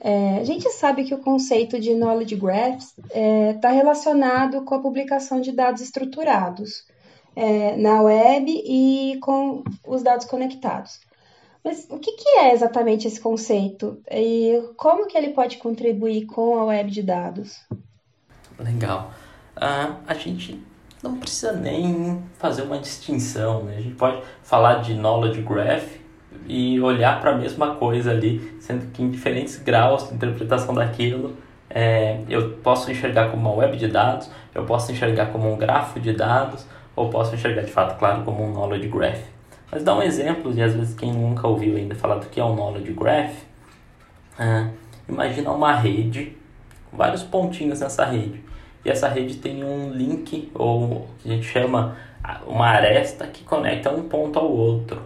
É, 0.00 0.38
a 0.38 0.44
gente 0.44 0.70
sabe 0.70 1.02
que 1.02 1.12
o 1.12 1.18
conceito 1.18 1.80
de 1.80 1.92
Knowledge 1.92 2.36
Graphs 2.36 2.96
está 2.96 3.18
é, 3.18 3.52
tá 3.54 3.70
relacionado 3.72 4.62
com 4.62 4.76
a 4.76 4.78
publicação 4.78 5.40
de 5.40 5.50
dados 5.50 5.82
estruturados 5.82 6.84
é, 7.38 7.76
na 7.76 8.02
web 8.02 8.50
e 8.50 9.16
com 9.20 9.62
os 9.86 10.02
dados 10.02 10.26
conectados. 10.26 10.98
Mas 11.64 11.86
o 11.88 11.98
que, 11.98 12.12
que 12.12 12.28
é 12.30 12.52
exatamente 12.52 13.06
esse 13.06 13.20
conceito 13.20 14.00
e 14.10 14.60
como 14.76 15.06
que 15.06 15.16
ele 15.16 15.30
pode 15.30 15.58
contribuir 15.58 16.26
com 16.26 16.58
a 16.58 16.64
web 16.64 16.90
de 16.90 17.02
dados? 17.02 17.60
Legal. 18.58 19.12
Uh, 19.56 19.94
a 20.06 20.14
gente 20.14 20.60
não 21.00 21.16
precisa 21.16 21.52
nem 21.52 22.20
fazer 22.38 22.62
uma 22.62 22.78
distinção, 22.78 23.62
né? 23.62 23.76
A 23.76 23.80
gente 23.82 23.94
pode 23.94 24.20
falar 24.42 24.82
de 24.82 24.94
knowledge 24.94 25.42
graph 25.42 25.88
e 26.48 26.80
olhar 26.80 27.20
para 27.20 27.32
a 27.32 27.36
mesma 27.36 27.76
coisa 27.76 28.10
ali, 28.10 28.56
sendo 28.60 28.90
que 28.90 29.00
em 29.00 29.10
diferentes 29.10 29.56
graus 29.56 30.08
de 30.08 30.14
interpretação 30.14 30.74
daquilo, 30.74 31.36
é, 31.70 32.20
eu 32.28 32.56
posso 32.64 32.90
enxergar 32.90 33.30
como 33.30 33.48
uma 33.48 33.56
web 33.58 33.76
de 33.76 33.86
dados, 33.86 34.28
eu 34.54 34.64
posso 34.64 34.90
enxergar 34.90 35.26
como 35.26 35.52
um 35.52 35.56
grafo 35.56 36.00
de 36.00 36.12
dados, 36.12 36.66
ou 36.98 37.10
posso 37.10 37.34
enxergar 37.34 37.62
de 37.62 37.70
fato, 37.70 37.98
claro, 37.98 38.24
como 38.24 38.44
um 38.44 38.52
knowledge 38.52 38.88
graph. 38.88 39.38
Mas 39.70 39.84
dá 39.84 39.94
um 39.94 40.02
exemplo, 40.02 40.52
e 40.54 40.62
às 40.62 40.74
vezes 40.74 40.94
quem 40.94 41.12
nunca 41.12 41.46
ouviu 41.46 41.76
ainda 41.76 41.94
falar 41.94 42.16
do 42.16 42.26
que 42.26 42.40
é 42.40 42.44
o 42.44 42.54
Knowledge 42.54 42.92
Graph, 42.92 43.34
ah, 44.38 44.68
imagina 45.08 45.50
uma 45.50 45.74
rede 45.74 46.36
com 46.90 46.96
vários 46.96 47.22
pontinhos 47.22 47.80
nessa 47.80 48.04
rede. 48.06 48.42
E 48.84 48.88
essa 48.88 49.08
rede 49.08 49.36
tem 49.36 49.62
um 49.62 49.90
link, 49.90 50.50
ou 50.54 51.06
que 51.18 51.30
a 51.30 51.34
gente 51.34 51.46
chama 51.46 51.96
uma 52.46 52.66
aresta 52.66 53.26
que 53.26 53.44
conecta 53.44 53.90
um 53.90 54.08
ponto 54.08 54.38
ao 54.38 54.50
outro. 54.50 55.02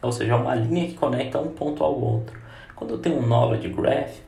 Ou 0.00 0.12
seja, 0.12 0.36
uma 0.36 0.54
linha 0.54 0.86
que 0.86 0.94
conecta 0.94 1.38
um 1.38 1.48
ponto 1.48 1.84
ao 1.84 2.00
outro. 2.00 2.38
Quando 2.74 2.92
eu 2.92 2.98
tenho 2.98 3.18
um 3.18 3.26
Knowledge 3.26 3.68
Graph, 3.68 4.20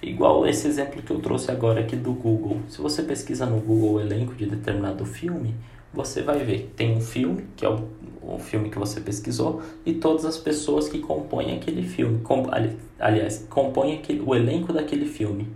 igual 0.00 0.46
esse 0.46 0.66
exemplo 0.66 1.02
que 1.02 1.10
eu 1.10 1.20
trouxe 1.20 1.50
agora 1.50 1.80
aqui 1.80 1.96
do 1.96 2.12
Google. 2.12 2.60
Se 2.68 2.80
você 2.80 3.02
pesquisa 3.02 3.44
no 3.44 3.60
Google 3.60 3.94
o 3.94 4.00
elenco 4.00 4.34
de 4.34 4.46
determinado 4.46 5.04
filme, 5.04 5.54
você 5.92 6.22
vai 6.22 6.38
ver 6.38 6.72
tem 6.76 6.96
um 6.96 7.00
filme, 7.00 7.46
que 7.56 7.64
é 7.64 7.68
o, 7.68 7.88
o 8.22 8.38
filme 8.38 8.70
que 8.70 8.78
você 8.78 9.00
pesquisou, 9.00 9.62
e 9.84 9.94
todas 9.94 10.24
as 10.24 10.38
pessoas 10.38 10.88
que 10.88 10.98
compõem 10.98 11.56
aquele 11.56 11.82
filme. 11.82 12.20
Com, 12.20 12.52
ali, 12.52 12.76
aliás, 12.98 13.46
compõem 13.50 13.98
aquele, 13.98 14.20
o 14.20 14.34
elenco 14.34 14.72
daquele 14.72 15.06
filme. 15.06 15.48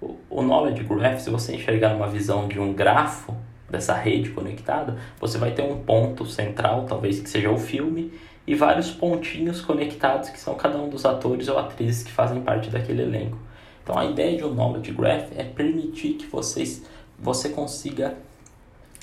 O, 0.00 0.16
o 0.28 0.42
Knowledge 0.42 0.82
Graph, 0.84 1.20
se 1.20 1.30
você 1.30 1.54
enxergar 1.54 1.94
uma 1.94 2.08
visão 2.08 2.48
de 2.48 2.58
um 2.58 2.72
grafo, 2.72 3.34
dessa 3.70 3.94
rede 3.94 4.30
conectada, 4.30 4.98
você 5.20 5.38
vai 5.38 5.52
ter 5.52 5.62
um 5.62 5.78
ponto 5.78 6.26
central, 6.26 6.84
talvez 6.86 7.20
que 7.20 7.30
seja 7.30 7.50
o 7.50 7.56
filme, 7.56 8.12
e 8.46 8.54
vários 8.54 8.90
pontinhos 8.90 9.60
conectados 9.60 10.28
que 10.30 10.40
são 10.40 10.54
cada 10.56 10.76
um 10.76 10.88
dos 10.88 11.06
atores 11.06 11.46
ou 11.46 11.56
atrizes 11.56 12.02
que 12.02 12.10
fazem 12.10 12.42
parte 12.42 12.68
daquele 12.68 13.02
elenco. 13.02 13.38
Então 13.82 13.96
a 13.96 14.04
ideia 14.04 14.36
de 14.36 14.44
um 14.44 14.52
knowledge 14.52 14.90
graph 14.92 15.30
é 15.36 15.44
permitir 15.44 16.14
que 16.14 16.26
vocês, 16.26 16.84
você 17.18 17.50
consiga 17.50 18.16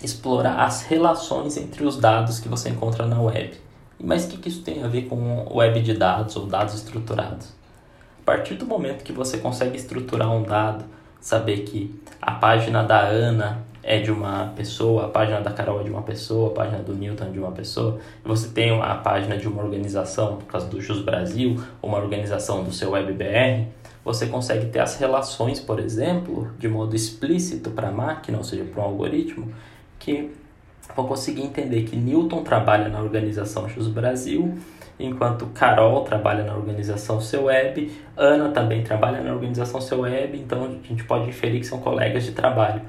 explorar 0.03 0.63
as 0.63 0.83
relações 0.83 1.57
entre 1.57 1.83
os 1.83 1.97
dados 1.97 2.39
que 2.39 2.47
você 2.47 2.69
encontra 2.69 3.05
na 3.05 3.19
web. 3.21 3.51
Mas 3.99 4.25
o 4.25 4.37
que, 4.37 4.47
isso 4.47 4.61
tem 4.61 4.83
a 4.83 4.87
ver 4.87 5.03
com 5.03 5.47
web 5.51 5.81
de 5.81 5.93
dados 5.93 6.35
ou 6.35 6.45
dados 6.45 6.75
estruturados? 6.75 7.47
A 8.21 8.25
partir 8.25 8.55
do 8.55 8.65
momento 8.65 9.03
que 9.03 9.11
você 9.11 9.37
consegue 9.37 9.77
estruturar 9.77 10.31
um 10.31 10.43
dado, 10.43 10.85
saber 11.19 11.59
que 11.59 11.99
a 12.21 12.33
página 12.33 12.83
da 12.83 12.99
Ana 12.99 13.65
é 13.81 13.99
de 13.99 14.11
uma 14.11 14.51
pessoa, 14.55 15.05
a 15.05 15.07
página 15.07 15.39
da 15.39 15.51
Carol 15.51 15.79
é 15.79 15.83
de 15.83 15.89
uma 15.89 16.01
pessoa, 16.01 16.49
a 16.49 16.53
página 16.53 16.83
do 16.83 16.93
Newton 16.93 17.23
é 17.23 17.29
de 17.29 17.39
uma 17.39 17.51
pessoa, 17.53 17.99
e 18.23 18.27
você 18.27 18.49
tem 18.49 18.79
a 18.81 18.95
página 18.95 19.37
de 19.37 19.47
uma 19.47 19.63
organização, 19.63 20.35
por 20.35 20.45
causa 20.45 20.67
do 20.67 20.81
Jus 20.81 21.01
Brasil, 21.01 21.63
uma 21.81 21.97
organização 21.97 22.63
do 22.63 22.73
seu 22.73 22.91
WebBR, 22.91 23.67
você 24.03 24.27
consegue 24.27 24.67
ter 24.67 24.79
as 24.79 24.97
relações, 24.97 25.59
por 25.59 25.79
exemplo, 25.79 26.51
de 26.59 26.67
modo 26.67 26.95
explícito 26.95 27.69
para 27.71 27.87
a 27.87 27.91
máquina, 27.91 28.37
ou 28.37 28.43
seja, 28.43 28.65
para 28.65 28.81
um 28.81 28.85
algoritmo, 28.85 29.53
que 29.99 30.31
vão 30.95 31.05
conseguir 31.05 31.43
entender 31.43 31.83
que 31.83 31.95
Newton 31.95 32.43
trabalha 32.43 32.89
na 32.89 33.01
organização 33.01 33.67
Jus 33.67 33.87
Brasil, 33.87 34.57
enquanto 34.99 35.45
Carol 35.47 36.03
trabalha 36.03 36.43
na 36.43 36.55
organização 36.55 37.21
Seu 37.21 37.45
Web, 37.45 37.91
Ana 38.15 38.49
também 38.49 38.83
trabalha 38.83 39.21
na 39.21 39.33
organização 39.33 39.79
Seu 39.81 40.01
Web, 40.01 40.37
então 40.37 40.63
a 40.63 40.87
gente 40.87 41.03
pode 41.03 41.29
inferir 41.29 41.59
que 41.59 41.67
são 41.67 41.79
colegas 41.79 42.23
de 42.23 42.31
trabalho 42.31 42.81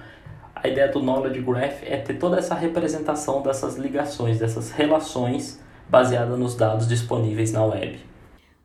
a 0.62 0.66
ideia 0.66 0.88
do 0.88 1.00
Knowledge 1.00 1.40
Graph 1.40 1.82
é 1.84 1.96
ter 1.98 2.14
toda 2.14 2.38
essa 2.38 2.54
representação 2.54 3.42
dessas 3.42 3.76
ligações, 3.76 4.38
dessas 4.38 4.72
relações 4.72 5.60
baseada 5.88 6.36
nos 6.36 6.56
dados 6.56 6.88
disponíveis 6.88 7.52
na 7.52 7.64
web. 7.64 7.98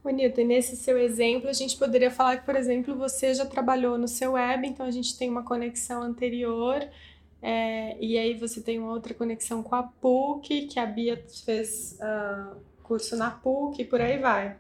O 0.04 0.10
Newton, 0.10 0.46
nesse 0.46 0.76
seu 0.76 0.98
exemplo, 0.98 1.48
a 1.48 1.54
gente 1.54 1.78
poderia 1.78 2.12
falar 2.12 2.38
que, 2.38 2.46
por 2.46 2.56
exemplo, 2.56 2.96
você 2.96 3.34
já 3.34 3.46
trabalhou 3.46 3.98
no 3.98 4.08
seu 4.08 4.34
web, 4.34 4.68
então 4.68 4.86
a 4.86 4.92
gente 4.92 5.18
tem 5.18 5.30
uma 5.30 5.44
conexão 5.44 6.02
anterior, 6.02 6.84
é, 7.46 7.98
e 8.00 8.18
aí 8.18 8.36
você 8.36 8.62
tem 8.62 8.80
uma 8.80 8.94
outra 8.94 9.14
conexão 9.14 9.62
com 9.62 9.76
a 9.76 9.84
PUC, 9.84 10.68
que 10.68 10.80
a 10.80 10.86
Bia 10.86 11.22
fez 11.46 12.00
uh, 12.00 12.56
curso 12.82 13.18
na 13.18 13.32
PUC, 13.32 13.82
e 13.82 13.86
por 13.86 14.00
aí 14.00 14.18
vai. 14.18 14.56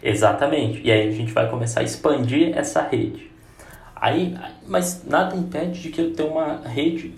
Exatamente. 0.00 0.80
E 0.86 0.92
aí 0.92 1.08
a 1.08 1.10
gente 1.10 1.32
vai 1.32 1.50
começar 1.50 1.80
a 1.80 1.82
expandir 1.82 2.56
essa 2.56 2.80
rede. 2.82 3.28
Aí, 3.96 4.36
mas 4.68 5.04
nada 5.04 5.34
impede 5.34 5.82
de 5.82 5.90
que 5.90 6.00
eu 6.00 6.12
tenha 6.12 6.30
uma 6.30 6.58
rede 6.58 7.12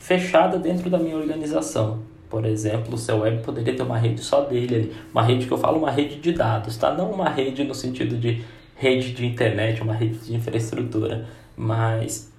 fechada 0.00 0.58
dentro 0.58 0.90
da 0.90 0.98
minha 0.98 1.16
organização. 1.16 2.02
Por 2.28 2.44
exemplo, 2.44 2.94
o 2.94 2.98
seu 2.98 3.18
web 3.18 3.44
poderia 3.44 3.76
ter 3.76 3.82
uma 3.84 3.98
rede 3.98 4.20
só 4.20 4.40
dele 4.40 4.74
ali. 4.74 4.96
Uma 5.12 5.22
rede 5.22 5.46
que 5.46 5.52
eu 5.52 5.58
falo, 5.58 5.78
uma 5.78 5.92
rede 5.92 6.16
de 6.16 6.32
dados, 6.32 6.76
tá? 6.76 6.92
Não 6.92 7.12
uma 7.12 7.28
rede 7.28 7.62
no 7.62 7.74
sentido 7.74 8.16
de 8.16 8.44
rede 8.74 9.12
de 9.12 9.26
internet, 9.26 9.80
uma 9.80 9.94
rede 9.94 10.18
de 10.18 10.34
infraestrutura, 10.34 11.28
mas 11.56 12.29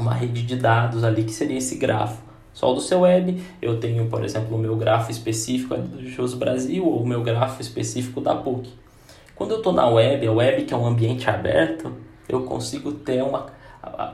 uma 0.00 0.14
rede 0.14 0.42
de 0.42 0.56
dados 0.56 1.04
ali 1.04 1.24
que 1.24 1.32
seria 1.32 1.58
esse 1.58 1.76
grafo. 1.76 2.22
Só 2.52 2.72
do 2.72 2.80
seu 2.80 3.00
web, 3.00 3.40
eu 3.62 3.78
tenho, 3.78 4.06
por 4.06 4.24
exemplo, 4.24 4.56
o 4.56 4.58
meu 4.58 4.74
grafo 4.76 5.10
específico 5.10 5.76
do 5.76 6.04
Jus 6.08 6.34
Brasil 6.34 6.84
ou 6.84 7.02
o 7.02 7.06
meu 7.06 7.22
grafo 7.22 7.60
específico 7.60 8.20
da 8.20 8.34
PUC. 8.34 8.68
Quando 9.36 9.52
eu 9.52 9.58
estou 9.58 9.72
na 9.72 9.86
web, 9.88 10.26
a 10.26 10.32
web 10.32 10.64
que 10.64 10.74
é 10.74 10.76
um 10.76 10.84
ambiente 10.84 11.30
aberto, 11.30 11.92
eu 12.28 12.42
consigo 12.42 12.90
ter 12.92 13.22
uma 13.22 13.46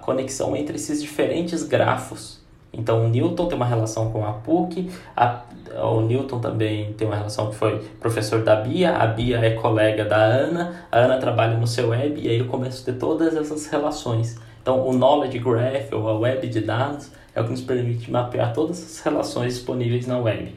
conexão 0.02 0.54
entre 0.54 0.76
esses 0.76 1.00
diferentes 1.00 1.62
grafos. 1.62 2.44
Então, 2.76 3.06
o 3.06 3.08
Newton 3.08 3.46
tem 3.46 3.56
uma 3.56 3.64
relação 3.64 4.10
com 4.10 4.26
a 4.26 4.32
PUC, 4.32 4.90
a, 5.16 5.42
o 5.82 6.00
Newton 6.00 6.40
também 6.40 6.92
tem 6.94 7.06
uma 7.06 7.16
relação 7.16 7.48
que 7.48 7.56
foi 7.56 7.78
professor 8.00 8.42
da 8.42 8.56
Bia, 8.56 8.96
a 8.96 9.06
Bia 9.06 9.38
é 9.38 9.50
colega 9.52 10.04
da 10.04 10.16
Ana, 10.16 10.86
a 10.90 10.98
Ana 10.98 11.18
trabalha 11.18 11.56
no 11.56 11.66
seu 11.66 11.90
web, 11.90 12.20
e 12.20 12.28
aí 12.28 12.38
eu 12.38 12.46
começo 12.46 12.82
a 12.82 12.92
ter 12.92 12.98
todas 12.98 13.36
essas 13.36 13.66
relações. 13.66 14.38
Então, 14.64 14.88
o 14.88 14.94
Knowledge 14.94 15.38
Graph, 15.40 15.92
ou 15.92 16.08
a 16.08 16.18
web 16.18 16.48
de 16.48 16.62
dados, 16.62 17.10
é 17.34 17.40
o 17.42 17.44
que 17.44 17.50
nos 17.50 17.60
permite 17.60 18.10
mapear 18.10 18.54
todas 18.54 18.82
as 18.82 18.98
relações 19.00 19.56
disponíveis 19.56 20.06
na 20.06 20.16
web. 20.16 20.56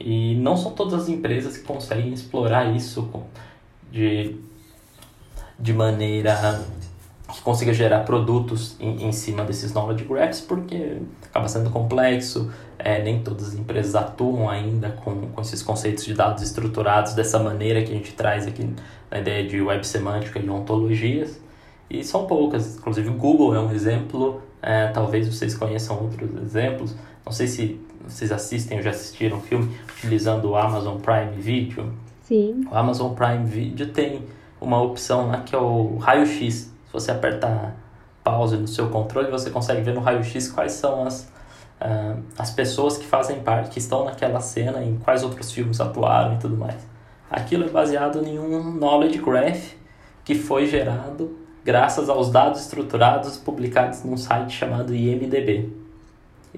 E 0.00 0.36
não 0.36 0.56
são 0.56 0.72
todas 0.72 0.94
as 0.94 1.08
empresas 1.10 1.58
que 1.58 1.62
conseguem 1.62 2.14
explorar 2.14 2.74
isso 2.74 3.06
de, 3.90 4.36
de 5.58 5.74
maneira 5.74 6.64
que 7.30 7.42
consiga 7.42 7.74
gerar 7.74 8.04
produtos 8.04 8.74
em, 8.80 9.06
em 9.06 9.12
cima 9.12 9.44
desses 9.44 9.74
knowledge 9.74 10.04
graphs, 10.04 10.40
porque 10.40 10.96
acaba 11.22 11.46
sendo 11.46 11.68
complexo, 11.68 12.50
é, 12.78 13.02
nem 13.02 13.22
todas 13.22 13.48
as 13.48 13.54
empresas 13.54 13.94
atuam 13.94 14.48
ainda 14.48 14.92
com, 15.04 15.28
com 15.28 15.40
esses 15.42 15.62
conceitos 15.62 16.06
de 16.06 16.14
dados 16.14 16.42
estruturados 16.42 17.12
dessa 17.12 17.38
maneira 17.38 17.82
que 17.82 17.92
a 17.92 17.94
gente 17.94 18.14
traz 18.14 18.46
aqui 18.46 18.74
na 19.10 19.18
ideia 19.18 19.46
de 19.46 19.60
web 19.60 19.86
semântica 19.86 20.38
e 20.38 20.48
ontologias, 20.48 21.38
e 21.92 22.02
são 22.02 22.26
poucas, 22.26 22.78
inclusive 22.78 23.10
o 23.10 23.12
Google 23.12 23.54
é 23.54 23.60
um 23.60 23.70
exemplo, 23.70 24.40
é, 24.62 24.88
talvez 24.88 25.28
vocês 25.28 25.54
conheçam 25.54 26.00
outros 26.00 26.30
exemplos, 26.42 26.96
não 27.24 27.32
sei 27.32 27.46
se 27.46 27.80
vocês 28.08 28.32
assistem 28.32 28.78
ou 28.78 28.82
já 28.82 28.90
assistiram 28.90 29.36
um 29.36 29.40
filme 29.40 29.76
utilizando 29.98 30.50
o 30.50 30.56
Amazon 30.56 30.98
Prime 30.98 31.32
Video. 31.36 31.92
Sim. 32.22 32.66
O 32.70 32.74
Amazon 32.74 33.12
Prime 33.12 33.44
Video 33.44 33.88
tem 33.88 34.22
uma 34.58 34.80
opção 34.80 35.28
lá 35.28 35.42
que 35.42 35.54
é 35.54 35.58
o 35.58 35.98
raio-x, 35.98 36.54
se 36.54 36.92
você 36.92 37.10
apertar 37.10 37.76
pause 38.24 38.56
no 38.56 38.66
seu 38.66 38.88
controle, 38.88 39.30
você 39.30 39.50
consegue 39.50 39.82
ver 39.82 39.92
no 39.92 40.00
raio-x 40.00 40.50
quais 40.50 40.72
são 40.72 41.04
as, 41.04 41.28
uh, 41.80 42.18
as 42.38 42.50
pessoas 42.50 42.96
que 42.96 43.04
fazem 43.04 43.40
parte, 43.40 43.70
que 43.70 43.78
estão 43.78 44.04
naquela 44.06 44.40
cena, 44.40 44.82
em 44.82 44.96
quais 44.96 45.22
outros 45.22 45.52
filmes 45.52 45.78
atuaram 45.78 46.36
e 46.36 46.38
tudo 46.38 46.56
mais. 46.56 46.86
Aquilo 47.30 47.64
é 47.64 47.68
baseado 47.68 48.24
em 48.26 48.38
um 48.38 48.72
knowledge 48.72 49.18
graph 49.18 49.74
que 50.24 50.34
foi 50.34 50.66
gerado 50.66 51.41
graças 51.64 52.08
aos 52.08 52.30
dados 52.30 52.60
estruturados 52.60 53.36
publicados 53.36 54.02
num 54.04 54.16
site 54.16 54.52
chamado 54.52 54.94
IMDb. 54.94 55.72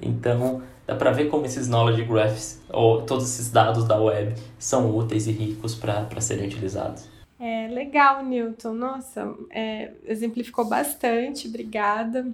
Então, 0.00 0.62
dá 0.86 0.94
para 0.94 1.10
ver 1.12 1.28
como 1.28 1.46
esses 1.46 1.68
knowledge 1.68 2.04
graphs, 2.04 2.60
ou 2.70 3.02
todos 3.02 3.24
esses 3.24 3.50
dados 3.50 3.84
da 3.84 3.98
web, 3.98 4.34
são 4.58 4.96
úteis 4.96 5.26
e 5.26 5.32
ricos 5.32 5.74
para 5.74 6.20
serem 6.20 6.46
utilizados. 6.46 7.08
É, 7.38 7.68
legal, 7.68 8.24
Newton. 8.24 8.72
Nossa, 8.72 9.34
é, 9.50 9.92
exemplificou 10.06 10.64
bastante, 10.64 11.48
obrigada. 11.48 12.26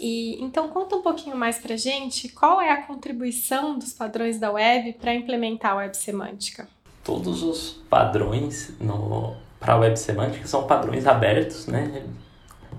E 0.00 0.42
então 0.42 0.68
conta 0.68 0.96
um 0.96 1.02
pouquinho 1.02 1.36
mais 1.36 1.58
pra 1.58 1.76
gente 1.76 2.28
qual 2.28 2.60
é 2.60 2.70
a 2.70 2.82
contribuição 2.82 3.78
dos 3.78 3.92
padrões 3.92 4.40
da 4.40 4.50
web 4.50 4.94
para 4.94 5.14
implementar 5.14 5.72
a 5.72 5.76
web 5.76 5.96
semântica. 5.96 6.68
Todos 7.04 7.42
os 7.42 7.70
padrões 7.88 8.74
para 9.64 9.74
a 9.74 9.78
web 9.78 9.98
semântica 9.98 10.46
são 10.46 10.64
padrões 10.64 11.06
abertos, 11.06 11.66
né? 11.66 12.02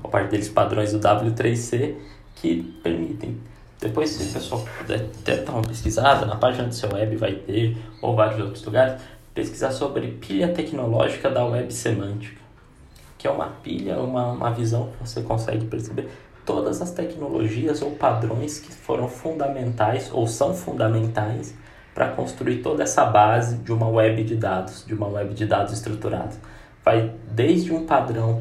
A 0.03 0.07
parte 0.07 0.29
deles 0.29 0.47
padrões 0.47 0.91
do 0.91 0.99
W3C 0.99 1.95
que 2.35 2.61
permitem. 2.83 3.39
Depois, 3.81 4.11
se 4.11 4.29
o 4.29 4.33
pessoal 4.33 4.63
puder 4.77 4.99
dar 5.23 5.51
uma 5.51 5.63
pesquisada, 5.63 6.27
na 6.27 6.35
página 6.35 6.67
do 6.67 6.75
seu 6.75 6.93
web 6.93 7.15
vai 7.15 7.33
ter, 7.33 7.75
ou 8.03 8.15
vários 8.15 8.39
outros 8.39 8.63
lugares, 8.63 9.01
pesquisar 9.33 9.71
sobre 9.71 10.11
pilha 10.11 10.49
tecnológica 10.49 11.29
da 11.29 11.43
web 11.43 11.73
semântica, 11.73 12.39
que 13.17 13.27
é 13.27 13.31
uma 13.31 13.47
pilha, 13.47 13.97
uma, 13.97 14.33
uma 14.33 14.51
visão 14.51 14.91
que 14.91 15.09
você 15.09 15.23
consegue 15.23 15.65
perceber 15.65 16.07
todas 16.45 16.83
as 16.83 16.91
tecnologias 16.91 17.81
ou 17.81 17.91
padrões 17.91 18.59
que 18.59 18.71
foram 18.71 19.09
fundamentais 19.09 20.11
ou 20.13 20.27
são 20.27 20.53
fundamentais 20.53 21.55
para 21.95 22.09
construir 22.09 22.61
toda 22.61 22.83
essa 22.83 23.05
base 23.05 23.57
de 23.57 23.73
uma 23.73 23.87
web 23.87 24.23
de 24.23 24.35
dados, 24.35 24.85
de 24.85 24.93
uma 24.93 25.07
web 25.07 25.33
de 25.33 25.47
dados 25.47 25.73
estruturada. 25.73 26.35
Vai 26.85 27.11
desde 27.31 27.73
um 27.73 27.83
padrão 27.83 28.39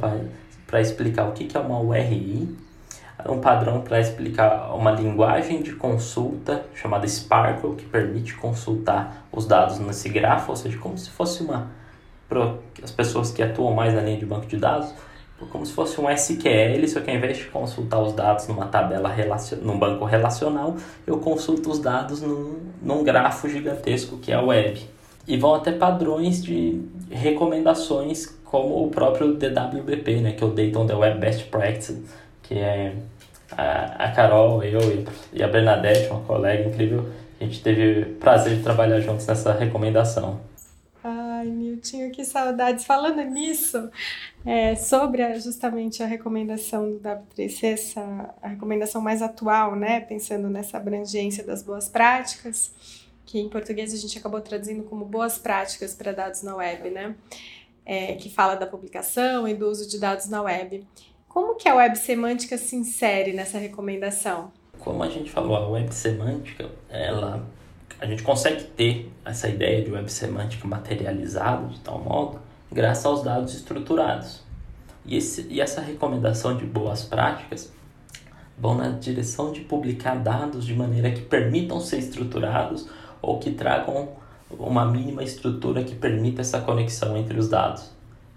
para 0.67 0.81
explicar 0.81 1.27
o 1.27 1.33
que, 1.33 1.47
que 1.47 1.57
é 1.57 1.61
uma 1.61 1.81
URI, 1.81 2.55
um 3.27 3.41
padrão 3.41 3.81
para 3.81 3.99
explicar 3.99 4.75
uma 4.75 4.91
linguagem 4.91 5.63
de 5.63 5.73
consulta 5.73 6.67
chamada 6.75 7.09
Sparkle, 7.09 7.75
que 7.75 7.87
permite 7.87 8.35
consultar 8.35 9.25
os 9.33 9.47
dados 9.47 9.79
nesse 9.79 10.11
grafo, 10.11 10.51
ou 10.51 10.57
seja, 10.57 10.77
como 10.77 10.99
se 10.99 11.09
fosse 11.09 11.43
uma. 11.43 11.71
Para 12.29 12.57
as 12.83 12.91
pessoas 12.91 13.31
que 13.31 13.43
atuam 13.43 13.73
mais 13.73 13.95
na 13.95 14.03
linha 14.03 14.19
de 14.19 14.27
banco 14.27 14.47
de 14.47 14.59
dados, 14.59 14.93
como 15.51 15.65
se 15.65 15.73
fosse 15.73 16.01
um 16.01 16.11
SQL, 16.11 16.87
só 16.87 17.01
que 17.01 17.11
ao 17.11 17.17
invés 17.17 17.39
de 17.39 17.45
consultar 17.47 18.01
os 18.01 18.13
dados 18.13 18.47
numa 18.47 18.67
tabela, 18.67 19.09
relacion... 19.09 19.59
num 19.63 19.79
banco 19.79 20.05
relacional, 20.05 20.77
eu 21.07 21.19
consulto 21.19 21.71
os 21.71 21.79
dados 21.79 22.21
num, 22.21 22.59
num 22.83 23.03
grafo 23.03 23.49
gigantesco 23.49 24.19
que 24.19 24.33
é 24.33 24.35
a 24.35 24.43
web. 24.43 24.94
E 25.27 25.37
vão 25.37 25.55
até 25.55 25.73
padrões 25.73 26.43
de 26.43 26.81
recomendações, 27.11 28.27
como 28.45 28.85
o 28.85 28.91
próprio 28.91 29.35
DWBP, 29.35 30.21
né, 30.21 30.33
que 30.33 30.45
é 30.45 30.47
o 30.47 30.51
Data 30.51 30.79
on 30.79 30.87
the 30.87 30.95
Web 30.95 31.19
Best 31.19 31.45
Practice, 31.47 32.05
que 32.43 32.55
é 32.55 32.95
a, 33.53 34.05
a 34.05 34.13
Carol, 34.13 34.63
eu 34.63 35.07
e 35.33 35.43
a 35.43 35.49
Bernadette, 35.49 36.11
uma 36.11 36.21
colega 36.21 36.69
incrível, 36.69 37.09
a 37.41 37.45
gente 37.45 37.63
teve 37.63 38.05
prazer 38.17 38.57
de 38.57 38.63
trabalhar 38.63 39.01
juntos 39.01 39.27
nessa 39.27 39.53
recomendação. 39.53 40.41
Ai, 41.03 41.47
Nilton, 41.47 42.11
que 42.11 42.25
saudades. 42.25 42.87
Falando 42.87 43.23
nisso, 43.25 43.91
é, 44.47 44.75
sobre 44.75 45.23
a, 45.23 45.39
justamente 45.39 46.03
a 46.03 46.07
recomendação 46.07 46.97
da 46.99 47.21
3C, 47.37 47.65
essa, 47.65 48.35
a 48.43 48.49
recomendação 48.49 49.03
mais 49.03 49.21
atual, 49.21 49.77
né, 49.77 50.01
pensando 50.01 50.49
nessa 50.49 50.79
abrangência 50.79 51.45
das 51.45 51.63
boas 51.63 51.89
práticas, 51.89 52.73
que 53.35 53.41
em 53.41 53.49
português 53.49 53.93
a 53.93 53.97
gente 53.97 54.17
acabou 54.17 54.41
traduzindo 54.41 54.85
como 54.85 55.05
boas 55.05 55.39
práticas 55.39 55.93
para 55.93 56.13
dados 56.13 56.45
na 56.45 56.55
web, 56.55 56.89
né, 56.89 57.17
é, 57.85 58.15
que 58.15 58.31
fala 58.31 58.55
da 58.55 58.65
publicação 58.65 59.49
e 59.49 59.55
do 59.55 59.69
uso 59.69 59.91
de 59.91 59.99
dados 59.99 60.29
na 60.29 60.41
web. 60.41 60.87
Como 61.29 61.57
que 61.57 61.69
a 61.69 61.75
web 61.75 61.99
semântica 61.99 62.57
se 62.57 62.77
insere 62.77 63.33
nessa 63.33 63.59
recomendação? 63.59 64.53
Como 64.79 65.03
a 65.03 65.09
gente 65.09 65.33
falou, 65.33 65.57
a 65.57 65.69
web 65.69 65.93
semântica, 65.93 66.71
ela, 66.89 67.45
a 67.99 68.07
gente 68.07 68.23
consegue 68.23 68.63
ter 68.63 69.11
essa 69.25 69.49
ideia 69.49 69.83
de 69.83 69.91
web 69.91 70.09
semântica 70.13 70.69
materializada 70.69 71.67
de 71.67 71.81
tal 71.81 71.99
modo, 71.99 72.41
graças 72.71 73.05
aos 73.05 73.25
dados 73.25 73.53
estruturados. 73.53 74.45
E, 75.05 75.17
esse, 75.17 75.45
e 75.51 75.61
essa 75.61 75.81
recomendação 75.81 76.57
de 76.57 76.65
boas 76.65 77.03
práticas 77.03 77.73
vão 78.57 78.77
na 78.77 78.91
direção 78.91 79.51
de 79.51 79.63
publicar 79.63 80.15
dados 80.23 80.65
de 80.65 80.73
maneira 80.73 81.11
que 81.11 81.23
permitam 81.23 81.81
ser 81.81 81.99
estruturados 81.99 82.89
ou 83.25 83.39
que 83.39 83.51
tragam 83.51 84.09
uma 84.51 84.85
mínima 84.85 85.23
estrutura 85.23 85.83
que 85.83 85.95
permita 85.95 86.41
essa 86.41 86.61
conexão 86.61 87.17
entre 87.17 87.39
os 87.39 87.49
dados. 87.49 87.91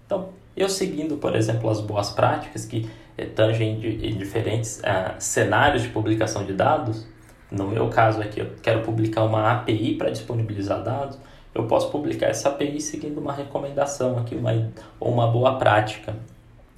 Então, 0.06 0.30
eu 0.56 0.68
seguindo, 0.68 1.16
por 1.16 1.36
exemplo, 1.36 1.70
as 1.70 1.80
boas 1.80 2.10
práticas 2.10 2.64
que 2.64 2.88
eh, 3.16 3.26
tangem 3.26 3.80
em 3.84 4.16
diferentes 4.16 4.80
uh, 4.80 5.14
cenários 5.18 5.82
de 5.82 5.88
publicação 5.90 6.44
de 6.44 6.52
dados, 6.52 7.06
no 7.50 7.66
meu 7.66 7.88
caso 7.88 8.20
aqui, 8.20 8.40
eu 8.40 8.50
quero 8.62 8.82
publicar 8.82 9.24
uma 9.24 9.52
API 9.52 9.94
para 9.94 10.10
disponibilizar 10.10 10.82
dados, 10.82 11.18
eu 11.54 11.64
posso 11.64 11.90
publicar 11.90 12.26
essa 12.26 12.48
API 12.48 12.80
seguindo 12.80 13.18
uma 13.18 13.32
recomendação 13.32 14.18
aqui, 14.18 14.34
uma, 14.34 14.70
ou 15.00 15.12
uma 15.12 15.26
boa 15.28 15.56
prática. 15.56 16.14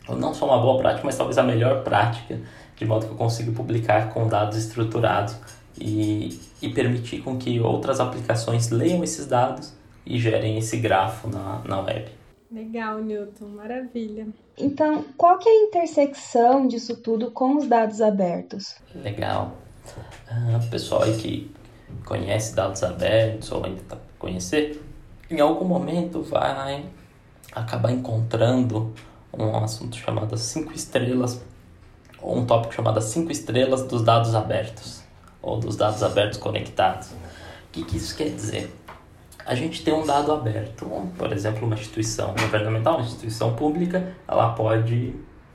Ou 0.08 0.16
não 0.16 0.32
só 0.32 0.46
uma 0.46 0.58
boa 0.58 0.78
prática, 0.78 1.04
mas 1.04 1.16
talvez 1.16 1.38
a 1.38 1.42
melhor 1.42 1.82
prática, 1.82 2.38
de 2.76 2.84
modo 2.84 3.06
que 3.06 3.12
eu 3.12 3.16
consiga 3.16 3.52
publicar 3.52 4.10
com 4.10 4.26
dados 4.26 4.56
estruturados 4.56 5.36
e, 5.78 6.38
e 6.60 6.68
permitir 6.70 7.22
com 7.22 7.36
que 7.38 7.60
outras 7.60 8.00
aplicações 8.00 8.70
leiam 8.70 9.02
esses 9.04 9.26
dados 9.26 9.72
e 10.04 10.18
gerem 10.18 10.58
esse 10.58 10.76
grafo 10.76 11.28
na, 11.28 11.62
na 11.64 11.80
web. 11.80 12.10
Legal, 12.50 12.98
Newton, 12.98 13.46
maravilha. 13.46 14.26
Então, 14.58 15.04
qual 15.16 15.38
que 15.38 15.48
é 15.48 15.52
a 15.52 15.64
intersecção 15.66 16.66
disso 16.66 16.96
tudo 16.96 17.30
com 17.30 17.56
os 17.56 17.66
dados 17.66 18.00
abertos? 18.00 18.74
Legal. 18.94 19.56
Uh, 20.30 20.70
pessoal 20.70 21.04
aí 21.04 21.16
que 21.16 21.50
conhece 22.04 22.54
dados 22.54 22.82
abertos 22.82 23.50
ou 23.52 23.64
ainda 23.64 23.80
está 23.80 23.96
conhecer, 24.18 24.82
em 25.30 25.40
algum 25.40 25.64
momento 25.64 26.22
vai 26.22 26.84
acabar 27.52 27.90
encontrando 27.90 28.92
um 29.32 29.56
assunto 29.56 29.96
chamado 29.96 30.36
cinco 30.36 30.72
estrelas 30.72 31.40
ou 32.20 32.36
um 32.36 32.44
tópico 32.44 32.74
chamado 32.74 33.00
cinco 33.00 33.32
estrelas 33.32 33.84
dos 33.84 34.02
dados 34.02 34.34
abertos 34.34 35.02
ou 35.42 35.58
dos 35.58 35.76
dados 35.76 36.02
abertos 36.02 36.38
conectados. 36.38 37.08
O 37.08 37.72
que, 37.72 37.84
que 37.84 37.96
isso 37.96 38.16
quer 38.16 38.30
dizer? 38.30 38.70
a 39.50 39.54
gente 39.56 39.82
tem 39.82 39.92
um 39.92 40.06
dado 40.06 40.32
aberto, 40.32 40.86
por 41.16 41.32
exemplo, 41.32 41.66
uma 41.66 41.74
instituição 41.74 42.34
governamental, 42.38 42.98
uma 42.98 43.04
instituição 43.04 43.54
pública, 43.54 44.14
ela 44.28 44.50
pode 44.50 45.14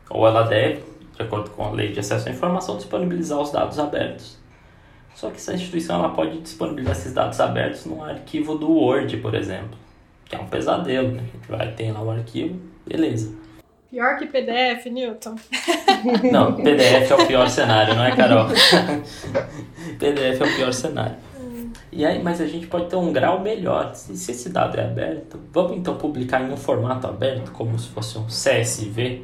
ou 0.10 0.28
ela 0.28 0.44
deve, 0.44 0.84
de 1.16 1.22
acordo 1.22 1.50
com 1.52 1.64
a 1.64 1.72
lei 1.72 1.94
de 1.94 2.00
acesso 2.00 2.28
à 2.28 2.32
informação, 2.32 2.76
disponibilizar 2.76 3.40
os 3.40 3.52
dados 3.52 3.80
abertos. 3.80 4.38
Só 5.16 5.30
que 5.30 5.38
essa 5.38 5.54
instituição 5.54 6.00
ela 6.00 6.10
pode 6.10 6.42
disponibilizar 6.42 6.96
esses 6.96 7.14
dados 7.14 7.40
abertos 7.40 7.86
num 7.86 8.04
arquivo 8.04 8.58
do 8.58 8.70
Word, 8.70 9.16
por 9.18 9.34
exemplo, 9.34 9.78
que 10.26 10.36
é 10.36 10.40
um 10.40 10.48
pesadelo, 10.48 11.14
né? 11.14 11.22
A 11.22 11.38
gente 11.38 11.48
vai 11.48 11.72
ter 11.72 11.92
lá 11.92 12.02
o 12.02 12.12
arquivo, 12.12 12.60
beleza. 12.86 13.34
Pior 13.90 14.18
que 14.18 14.26
PDF, 14.26 14.86
Newton. 14.88 15.36
Não, 16.32 16.54
PDF 16.54 17.12
é 17.12 17.16
o 17.16 17.28
pior 17.28 17.50
cenário, 17.50 17.96
não 17.96 18.04
é, 18.04 18.16
Carol? 18.16 18.48
PDF 20.00 20.42
é 20.42 20.44
o 20.44 20.56
pior 20.56 20.74
cenário. 20.74 21.16
E 21.92 22.06
aí, 22.06 22.22
mas 22.22 22.42
a 22.42 22.48
gente 22.48 22.68
pode 22.68 22.90
ter 22.90 22.98
um 22.98 23.14
grau 23.14 23.40
melhor. 23.40 23.96
Se, 23.96 24.18
se 24.18 24.32
esse 24.32 24.50
dado 24.50 24.78
é 24.78 24.84
aberto, 24.84 25.40
vamos 25.54 25.78
então 25.78 25.96
publicar 25.96 26.42
em 26.42 26.52
um 26.52 26.58
formato 26.58 27.08
aberto, 27.08 27.52
como 27.52 27.80
se 27.80 27.88
fosse 27.90 28.18
um 28.18 28.26
CSV. 28.26 29.24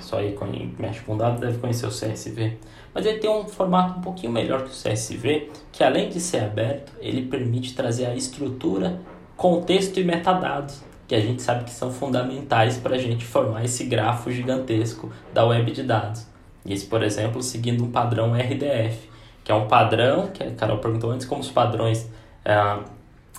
Só 0.00 0.18
aí 0.18 0.36
quem 0.36 0.74
mexe 0.78 1.00
com 1.00 1.16
dados 1.16 1.40
deve 1.40 1.58
conhecer 1.58 1.86
o 1.86 1.90
CSV. 1.90 2.58
Mas 2.92 3.06
ele 3.06 3.18
tem 3.18 3.30
um 3.30 3.46
formato 3.46 3.98
um 3.98 4.02
pouquinho 4.02 4.32
melhor 4.32 4.64
que 4.64 4.70
o 4.70 4.92
CSV, 4.92 5.50
que 5.72 5.82
além 5.82 6.10
de 6.10 6.20
ser 6.20 6.44
aberto, 6.44 6.92
ele 7.00 7.22
permite 7.22 7.74
trazer 7.74 8.06
a 8.06 8.14
estrutura, 8.14 9.00
contexto 9.36 9.98
e 9.98 10.04
metadados, 10.04 10.82
que 11.10 11.14
a 11.16 11.20
gente 11.20 11.42
sabe 11.42 11.64
que 11.64 11.72
são 11.72 11.90
fundamentais 11.90 12.76
para 12.76 12.94
a 12.94 12.98
gente 12.98 13.24
formar 13.24 13.64
esse 13.64 13.82
grafo 13.82 14.30
gigantesco 14.30 15.10
da 15.34 15.44
web 15.44 15.72
de 15.72 15.82
dados. 15.82 16.24
Esse, 16.64 16.86
por 16.86 17.02
exemplo, 17.02 17.42
seguindo 17.42 17.82
um 17.82 17.90
padrão 17.90 18.32
RDF 18.32 19.10
que 19.42 19.50
é 19.50 19.54
um 19.56 19.66
padrão, 19.66 20.28
que 20.28 20.44
a 20.44 20.52
Carol 20.52 20.78
perguntou 20.78 21.10
antes, 21.10 21.26
como 21.26 21.40
os 21.40 21.50
padrões 21.50 22.08
é, 22.44 22.54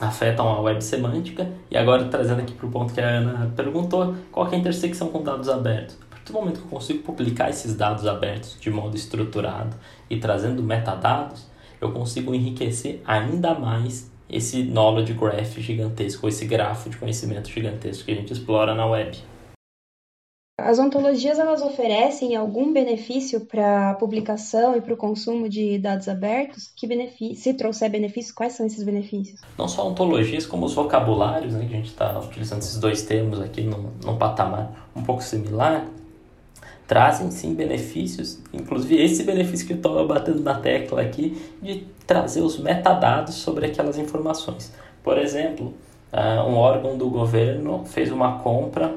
afetam 0.02 0.50
a 0.50 0.60
web 0.60 0.84
semântica, 0.84 1.50
e 1.70 1.78
agora 1.78 2.04
trazendo 2.04 2.42
aqui 2.42 2.52
para 2.52 2.66
o 2.66 2.70
ponto 2.70 2.94
que 2.94 3.00
a 3.00 3.08
Ana 3.08 3.54
perguntou, 3.56 4.16
qual 4.34 4.46
é 4.50 4.56
a 4.56 4.60
intersecção 4.60 5.08
com 5.08 5.24
dados 5.24 5.48
abertos? 5.48 5.98
A 6.12 6.16
partir 6.16 6.34
do 6.34 6.40
momento 6.40 6.60
que 6.60 6.66
eu 6.66 6.70
consigo 6.70 7.04
publicar 7.04 7.50
esses 7.50 7.74
dados 7.74 8.06
abertos 8.06 8.58
de 8.60 8.70
modo 8.70 8.98
estruturado 8.98 9.78
e 10.10 10.20
trazendo 10.20 10.62
metadados, 10.62 11.48
eu 11.80 11.94
consigo 11.94 12.36
enriquecer 12.36 13.02
ainda 13.06 13.54
mais 13.54 14.11
esse 14.32 14.64
knowledge 14.64 15.14
graph 15.14 15.58
gigantesco, 15.58 16.28
esse 16.28 16.46
grafo 16.46 16.90
de 16.90 16.98
conhecimento 16.98 17.50
gigantesco 17.50 18.06
que 18.06 18.12
a 18.12 18.16
gente 18.16 18.34
explora 18.34 18.74
na 18.74 18.86
web. 18.86 19.18
As 20.58 20.78
ontologias 20.78 21.40
elas 21.40 21.62
oferecem 21.62 22.36
algum 22.36 22.72
benefício 22.72 23.42
para 23.42 23.92
a 23.92 23.94
publicação 23.96 24.76
e 24.76 24.82
para 24.82 24.94
o 24.94 24.98
consumo 24.98 25.50
de 25.50 25.80
dados 25.80 26.08
abertos? 26.08 26.72
Que 26.76 26.86
benefício, 26.86 27.36
se 27.36 27.54
trouxer 27.56 27.90
benefícios, 27.90 28.32
quais 28.32 28.54
são 28.54 28.66
esses 28.66 28.84
benefícios? 28.84 29.42
Não 29.58 29.68
só 29.68 29.88
ontologias, 29.88 30.46
como 30.46 30.66
os 30.66 30.74
vocabulários, 30.74 31.54
né, 31.54 31.66
que 31.66 31.74
a 31.74 31.78
gente 31.78 31.90
está 31.90 32.20
utilizando 32.20 32.60
esses 32.60 32.78
dois 32.78 33.02
termos 33.02 33.42
aqui 33.42 33.62
num, 33.62 33.90
num 34.06 34.18
patamar 34.18 34.88
um 34.96 35.02
pouco 35.02 35.24
similar, 35.24 35.88
trazem 36.88 37.32
sim 37.32 37.56
benefícios, 37.56 38.38
inclusive 38.54 39.02
esse 39.02 39.24
benefício 39.24 39.66
que 39.66 39.74
eu 39.74 39.78
estou 39.78 40.06
batendo 40.06 40.42
na 40.42 40.60
tecla 40.60 41.02
aqui, 41.02 41.42
de 41.62 41.88
trazer 42.12 42.42
os 42.42 42.58
metadados 42.58 43.36
sobre 43.36 43.68
aquelas 43.68 43.98
informações. 43.98 44.70
Por 45.02 45.18
exemplo, 45.18 45.74
uh, 46.12 46.46
um 46.46 46.58
órgão 46.58 46.98
do 46.98 47.10
governo 47.10 47.86
fez 47.86 48.12
uma 48.12 48.40
compra 48.40 48.94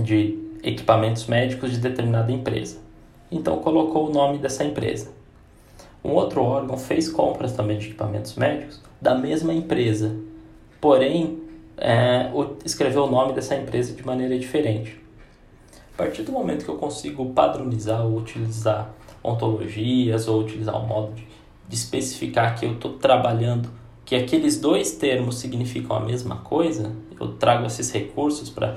de 0.00 0.38
equipamentos 0.62 1.26
médicos 1.26 1.70
de 1.70 1.76
determinada 1.76 2.32
empresa. 2.32 2.78
Então 3.30 3.58
colocou 3.58 4.08
o 4.08 4.10
nome 4.10 4.38
dessa 4.38 4.64
empresa. 4.64 5.12
Um 6.02 6.12
outro 6.12 6.42
órgão 6.42 6.78
fez 6.78 7.10
compras 7.10 7.52
também 7.52 7.76
de 7.76 7.88
equipamentos 7.88 8.36
médicos 8.36 8.80
da 9.02 9.14
mesma 9.14 9.52
empresa, 9.52 10.16
porém 10.80 11.42
é, 11.76 12.30
escreveu 12.64 13.04
o 13.04 13.10
nome 13.10 13.34
dessa 13.34 13.54
empresa 13.54 13.92
de 13.92 14.04
maneira 14.06 14.38
diferente. 14.38 14.98
A 15.92 15.98
partir 15.98 16.22
do 16.22 16.32
momento 16.32 16.64
que 16.64 16.70
eu 16.70 16.78
consigo 16.78 17.34
padronizar 17.34 18.06
ou 18.06 18.16
utilizar 18.16 18.94
ontologias 19.22 20.26
ou 20.26 20.40
utilizar 20.40 20.82
um 20.82 20.86
modo 20.86 21.12
de, 21.12 21.33
de 21.68 21.74
especificar 21.74 22.58
que 22.58 22.66
eu 22.66 22.72
estou 22.72 22.94
trabalhando 22.94 23.70
que 24.04 24.14
aqueles 24.14 24.60
dois 24.60 24.92
termos 24.92 25.38
significam 25.38 25.96
a 25.96 26.00
mesma 26.00 26.36
coisa, 26.36 26.92
eu 27.18 27.28
trago 27.34 27.66
esses 27.66 27.90
recursos 27.90 28.50
para 28.50 28.76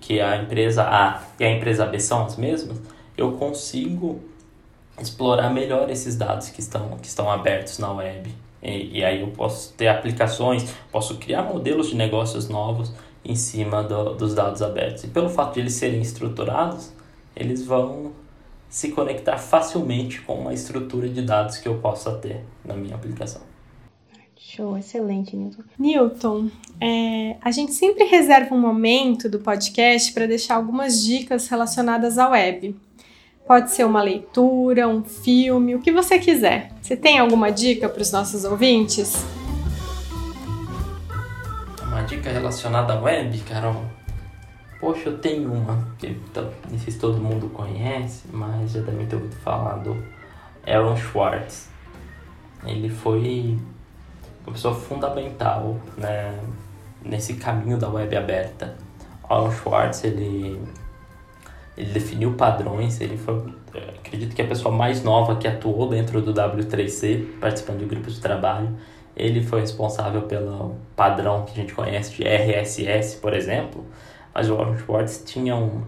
que 0.00 0.20
a 0.20 0.36
empresa 0.36 0.82
A 0.82 1.22
e 1.38 1.44
a 1.44 1.50
empresa 1.50 1.86
B 1.86 1.98
são 1.98 2.24
as 2.24 2.36
mesmas, 2.36 2.80
eu 3.16 3.32
consigo 3.32 4.20
explorar 5.00 5.50
melhor 5.50 5.88
esses 5.90 6.16
dados 6.16 6.50
que 6.50 6.60
estão, 6.60 6.96
que 6.98 7.06
estão 7.06 7.30
abertos 7.30 7.78
na 7.78 7.90
web. 7.92 8.34
E, 8.62 8.98
e 8.98 9.04
aí 9.04 9.20
eu 9.20 9.28
posso 9.28 9.72
ter 9.74 9.88
aplicações, 9.88 10.74
posso 10.90 11.16
criar 11.16 11.42
modelos 11.42 11.88
de 11.88 11.96
negócios 11.96 12.48
novos 12.48 12.92
em 13.24 13.34
cima 13.34 13.82
do, 13.82 14.14
dos 14.14 14.34
dados 14.34 14.60
abertos. 14.60 15.04
E 15.04 15.08
pelo 15.08 15.28
fato 15.28 15.54
de 15.54 15.60
eles 15.60 15.74
serem 15.74 16.00
estruturados, 16.00 16.92
eles 17.34 17.64
vão 17.64 18.12
se 18.74 18.90
conectar 18.90 19.38
facilmente 19.38 20.20
com 20.22 20.34
uma 20.34 20.52
estrutura 20.52 21.08
de 21.08 21.22
dados 21.22 21.58
que 21.58 21.68
eu 21.68 21.76
possa 21.76 22.10
ter 22.16 22.44
na 22.64 22.74
minha 22.74 22.96
aplicação. 22.96 23.40
Show, 24.36 24.76
excelente, 24.76 25.36
Newton. 25.36 25.62
Newton, 25.78 26.50
é, 26.80 27.36
a 27.40 27.52
gente 27.52 27.72
sempre 27.72 28.02
reserva 28.02 28.52
um 28.52 28.60
momento 28.60 29.28
do 29.28 29.38
podcast 29.38 30.12
para 30.12 30.26
deixar 30.26 30.56
algumas 30.56 31.04
dicas 31.04 31.46
relacionadas 31.46 32.18
à 32.18 32.28
web. 32.28 32.74
Pode 33.46 33.70
ser 33.70 33.84
uma 33.84 34.02
leitura, 34.02 34.88
um 34.88 35.04
filme, 35.04 35.76
o 35.76 35.80
que 35.80 35.92
você 35.92 36.18
quiser. 36.18 36.72
Você 36.82 36.96
tem 36.96 37.20
alguma 37.20 37.52
dica 37.52 37.88
para 37.88 38.02
os 38.02 38.10
nossos 38.10 38.42
ouvintes? 38.42 39.24
Uma 41.80 42.02
dica 42.02 42.28
relacionada 42.28 42.94
à 42.94 43.00
web, 43.00 43.38
Carol? 43.42 43.84
Poxa, 44.84 45.08
eu 45.08 45.16
tenho 45.16 45.50
uma 45.50 45.82
que 45.96 46.14
não 46.70 46.78
sei 46.78 46.92
se 46.92 46.98
todo 46.98 47.16
mundo 47.16 47.48
conhece, 47.48 48.24
mas 48.30 48.72
já 48.72 48.80
deve 48.82 49.06
ter 49.06 49.16
ouvido 49.16 49.34
falar 49.36 49.76
do 49.76 49.96
Aaron 50.66 50.94
Schwartz. 50.94 51.70
Ele 52.66 52.90
foi 52.90 53.58
uma 54.46 54.52
pessoa 54.52 54.74
fundamental 54.74 55.80
né, 55.96 56.38
nesse 57.02 57.32
caminho 57.36 57.78
da 57.78 57.88
web 57.88 58.14
aberta. 58.14 58.76
Aaron 59.26 59.50
Schwartz, 59.52 60.04
ele, 60.04 60.60
ele 61.78 61.90
definiu 61.90 62.34
padrões, 62.34 63.00
ele 63.00 63.16
foi, 63.16 63.42
acredito 63.98 64.36
que 64.36 64.42
a 64.42 64.46
pessoa 64.46 64.74
mais 64.74 65.02
nova 65.02 65.36
que 65.36 65.48
atuou 65.48 65.88
dentro 65.88 66.20
do 66.20 66.34
W3C, 66.34 67.38
participando 67.40 67.78
de 67.78 67.86
grupos 67.86 68.16
de 68.16 68.20
trabalho. 68.20 68.68
Ele 69.16 69.42
foi 69.42 69.60
responsável 69.60 70.22
pelo 70.22 70.74
padrão 70.94 71.46
que 71.46 71.52
a 71.52 71.62
gente 71.62 71.72
conhece 71.72 72.14
de 72.16 72.24
RSS, 72.24 73.16
por 73.16 73.32
exemplo, 73.32 73.86
mas 74.34 74.50
o 74.50 74.54
Aaron 74.56 74.76
Schwartz 74.76 75.22
tinha 75.24 75.54
um, 75.54 75.82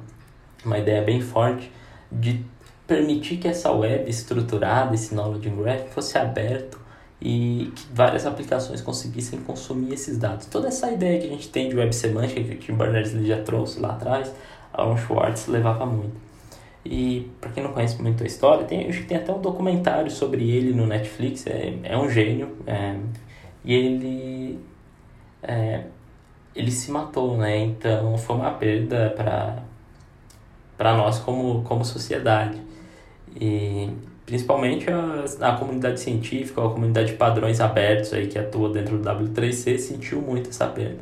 uma 0.64 0.78
ideia 0.78 1.02
bem 1.02 1.20
forte 1.20 1.70
de 2.10 2.44
permitir 2.86 3.38
que 3.38 3.48
essa 3.48 3.72
web 3.72 4.08
estruturada, 4.08 4.94
esse 4.94 5.14
Knowledge 5.14 5.50
Graph, 5.50 5.88
fosse 5.90 6.16
aberto 6.16 6.78
e 7.20 7.72
que 7.74 7.86
várias 7.92 8.26
aplicações 8.26 8.80
conseguissem 8.80 9.40
consumir 9.40 9.94
esses 9.94 10.18
dados. 10.18 10.46
Toda 10.46 10.68
essa 10.68 10.90
ideia 10.90 11.18
que 11.20 11.26
a 11.26 11.30
gente 11.30 11.48
tem 11.48 11.68
de 11.68 11.76
web 11.76 11.92
semântica 11.94 12.40
que 12.40 12.54
o 12.54 12.58
Tim 12.58 12.74
Berners-Lee 12.74 13.26
já 13.26 13.42
trouxe 13.42 13.80
lá 13.80 13.90
atrás, 13.90 14.32
Aaron 14.72 14.96
Schwartz 14.96 15.46
levava 15.48 15.86
muito. 15.86 16.26
E 16.84 17.28
para 17.40 17.50
quem 17.50 17.64
não 17.64 17.72
conhece 17.72 18.00
muito 18.00 18.22
a 18.22 18.26
história, 18.26 18.64
tem, 18.64 18.88
acho 18.88 19.00
que 19.00 19.06
tem 19.06 19.16
até 19.16 19.32
um 19.32 19.40
documentário 19.40 20.10
sobre 20.10 20.48
ele 20.48 20.72
no 20.72 20.86
Netflix. 20.86 21.46
É, 21.46 21.74
é 21.82 21.98
um 21.98 22.08
gênio 22.08 22.56
é, 22.66 22.94
e 23.64 23.74
ele 23.74 24.60
é, 25.42 25.84
ele 26.56 26.70
se 26.70 26.90
matou, 26.90 27.36
né? 27.36 27.58
Então 27.58 28.16
foi 28.18 28.36
uma 28.36 28.50
perda 28.52 29.12
para 29.16 29.62
para 30.76 30.94
nós 30.96 31.18
como 31.18 31.62
como 31.62 31.84
sociedade 31.84 32.60
e 33.40 33.90
principalmente 34.26 34.90
a, 34.90 35.24
a 35.40 35.56
comunidade 35.56 36.00
científica, 36.00 36.60
a 36.64 36.68
comunidade 36.68 37.12
de 37.12 37.14
padrões 37.14 37.60
abertos 37.60 38.12
aí 38.12 38.26
que 38.26 38.38
atua 38.38 38.70
dentro 38.70 38.98
do 38.98 39.08
W3C 39.08 39.78
sentiu 39.78 40.20
muito 40.20 40.50
essa 40.50 40.66
perda. 40.66 40.98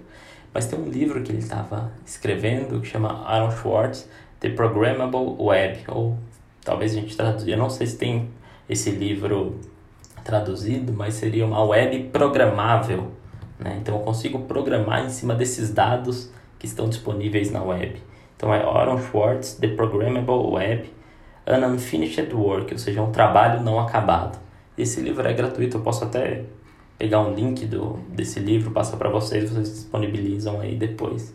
Mas 0.53 0.67
tem 0.67 0.79
um 0.79 0.89
livro 0.89 1.23
que 1.23 1.33
ele 1.33 1.39
estava 1.39 1.91
escrevendo 2.07 2.81
que 2.81 2.87
chama 2.87 3.25
Aaron 3.27 3.51
Schwartz, 3.51 4.09
The 4.41 4.51
Programmable 4.51 5.37
Web, 5.39 5.81
ou 5.89 6.17
talvez 6.65 6.93
a 6.93 7.01
gente 7.01 7.17
traduz, 7.17 7.49
eu 7.49 7.57
não 7.57 7.71
sei 7.71 7.87
se 7.87 7.97
tem 7.97 8.29
esse 8.69 8.91
livro 8.91 9.59
traduzido, 10.23 10.93
mas 10.93 11.15
seria 11.15 11.45
uma 11.45 11.63
web 11.65 12.05
programável. 12.13 13.13
Né? 13.59 13.79
Então 13.81 13.97
eu 13.97 14.01
consigo 14.03 14.41
programar 14.41 15.05
em 15.05 15.09
cima 15.09 15.35
desses 15.35 15.73
dados 15.73 16.31
que 16.59 16.67
estão 16.67 16.89
disponíveis 16.89 17.51
na 17.51 17.63
web. 17.63 18.01
Então 18.37 18.53
é 18.53 18.63
Aaron 18.63 18.99
Schwartz, 18.99 19.55
The 19.55 19.69
Programmable 19.69 20.53
Web, 20.53 20.91
An 21.47 21.67
Unfinished 21.67 22.33
Work, 22.33 22.73
ou 22.73 22.79
seja, 22.79 23.03
um 23.03 23.13
trabalho 23.13 23.63
não 23.63 23.79
acabado. 23.79 24.39
Esse 24.77 25.01
livro 25.01 25.27
é 25.27 25.33
gratuito, 25.33 25.77
eu 25.77 25.83
posso 25.83 26.05
até 26.05 26.43
pegar 26.99 27.21
um 27.21 27.35
link 27.35 27.67
do, 27.67 27.99
desse 28.09 28.41
livro, 28.41 28.71
passar 28.71 28.97
para 28.97 29.09
vocês, 29.09 29.51
vocês 29.51 29.71
disponibilizam 29.71 30.61
aí 30.61 30.75
depois. 30.75 31.35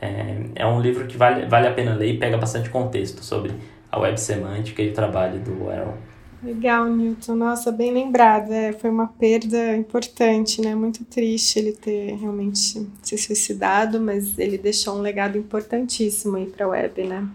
É, 0.00 0.44
é 0.54 0.66
um 0.66 0.80
livro 0.80 1.06
que 1.06 1.16
vale, 1.16 1.46
vale 1.46 1.66
a 1.66 1.72
pena 1.72 1.94
ler 1.94 2.14
e 2.14 2.18
pega 2.18 2.38
bastante 2.38 2.70
contexto 2.70 3.24
sobre 3.24 3.52
a 3.90 3.98
web 3.98 4.18
semântica 4.18 4.82
e 4.82 4.90
o 4.90 4.92
trabalho 4.92 5.40
do 5.40 5.68
Aaron. 5.68 5.94
Legal, 6.42 6.86
Newton. 6.86 7.34
Nossa, 7.34 7.72
bem 7.72 7.92
lembrado. 7.92 8.52
É, 8.52 8.72
foi 8.72 8.90
uma 8.90 9.08
perda 9.08 9.76
importante, 9.76 10.60
né? 10.60 10.74
Muito 10.74 11.04
triste 11.04 11.58
ele 11.58 11.72
ter 11.72 12.14
realmente 12.16 12.86
se 13.02 13.18
suicidado, 13.18 14.00
mas 14.00 14.38
ele 14.38 14.56
deixou 14.56 14.96
um 14.96 15.00
legado 15.00 15.36
importantíssimo 15.36 16.36
aí 16.36 16.46
para 16.46 16.66
a 16.66 16.68
web, 16.68 17.02
né? 17.02 17.28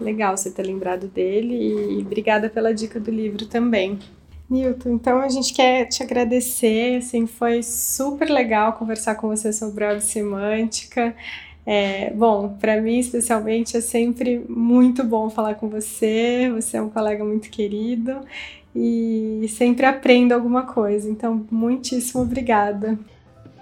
Legal 0.00 0.36
você 0.36 0.50
ter 0.50 0.62
lembrado 0.62 1.08
dele 1.08 1.98
e 1.98 2.02
obrigada 2.02 2.48
pela 2.48 2.72
dica 2.72 3.00
do 3.00 3.10
livro 3.10 3.46
também. 3.46 3.98
Newton, 4.48 4.94
então 4.94 5.20
a 5.20 5.28
gente 5.28 5.52
quer 5.52 5.86
te 5.86 6.02
agradecer, 6.02 6.96
assim, 6.96 7.24
foi 7.26 7.62
super 7.62 8.28
legal 8.28 8.72
conversar 8.72 9.14
com 9.14 9.28
você 9.28 9.52
sobre 9.52 9.84
a 9.84 10.00
semântica. 10.00 11.14
É, 11.66 12.10
bom, 12.10 12.56
para 12.60 12.80
mim 12.80 12.98
especialmente 12.98 13.76
é 13.76 13.80
sempre 13.80 14.44
muito 14.48 15.04
bom 15.04 15.28
falar 15.28 15.54
com 15.54 15.68
você, 15.68 16.50
você 16.54 16.78
é 16.78 16.82
um 16.82 16.88
colega 16.88 17.24
muito 17.24 17.50
querido 17.50 18.20
e 18.74 19.46
sempre 19.48 19.84
aprendo 19.84 20.32
alguma 20.32 20.62
coisa, 20.62 21.08
então 21.08 21.46
muitíssimo 21.50 22.22
obrigada. 22.22 22.98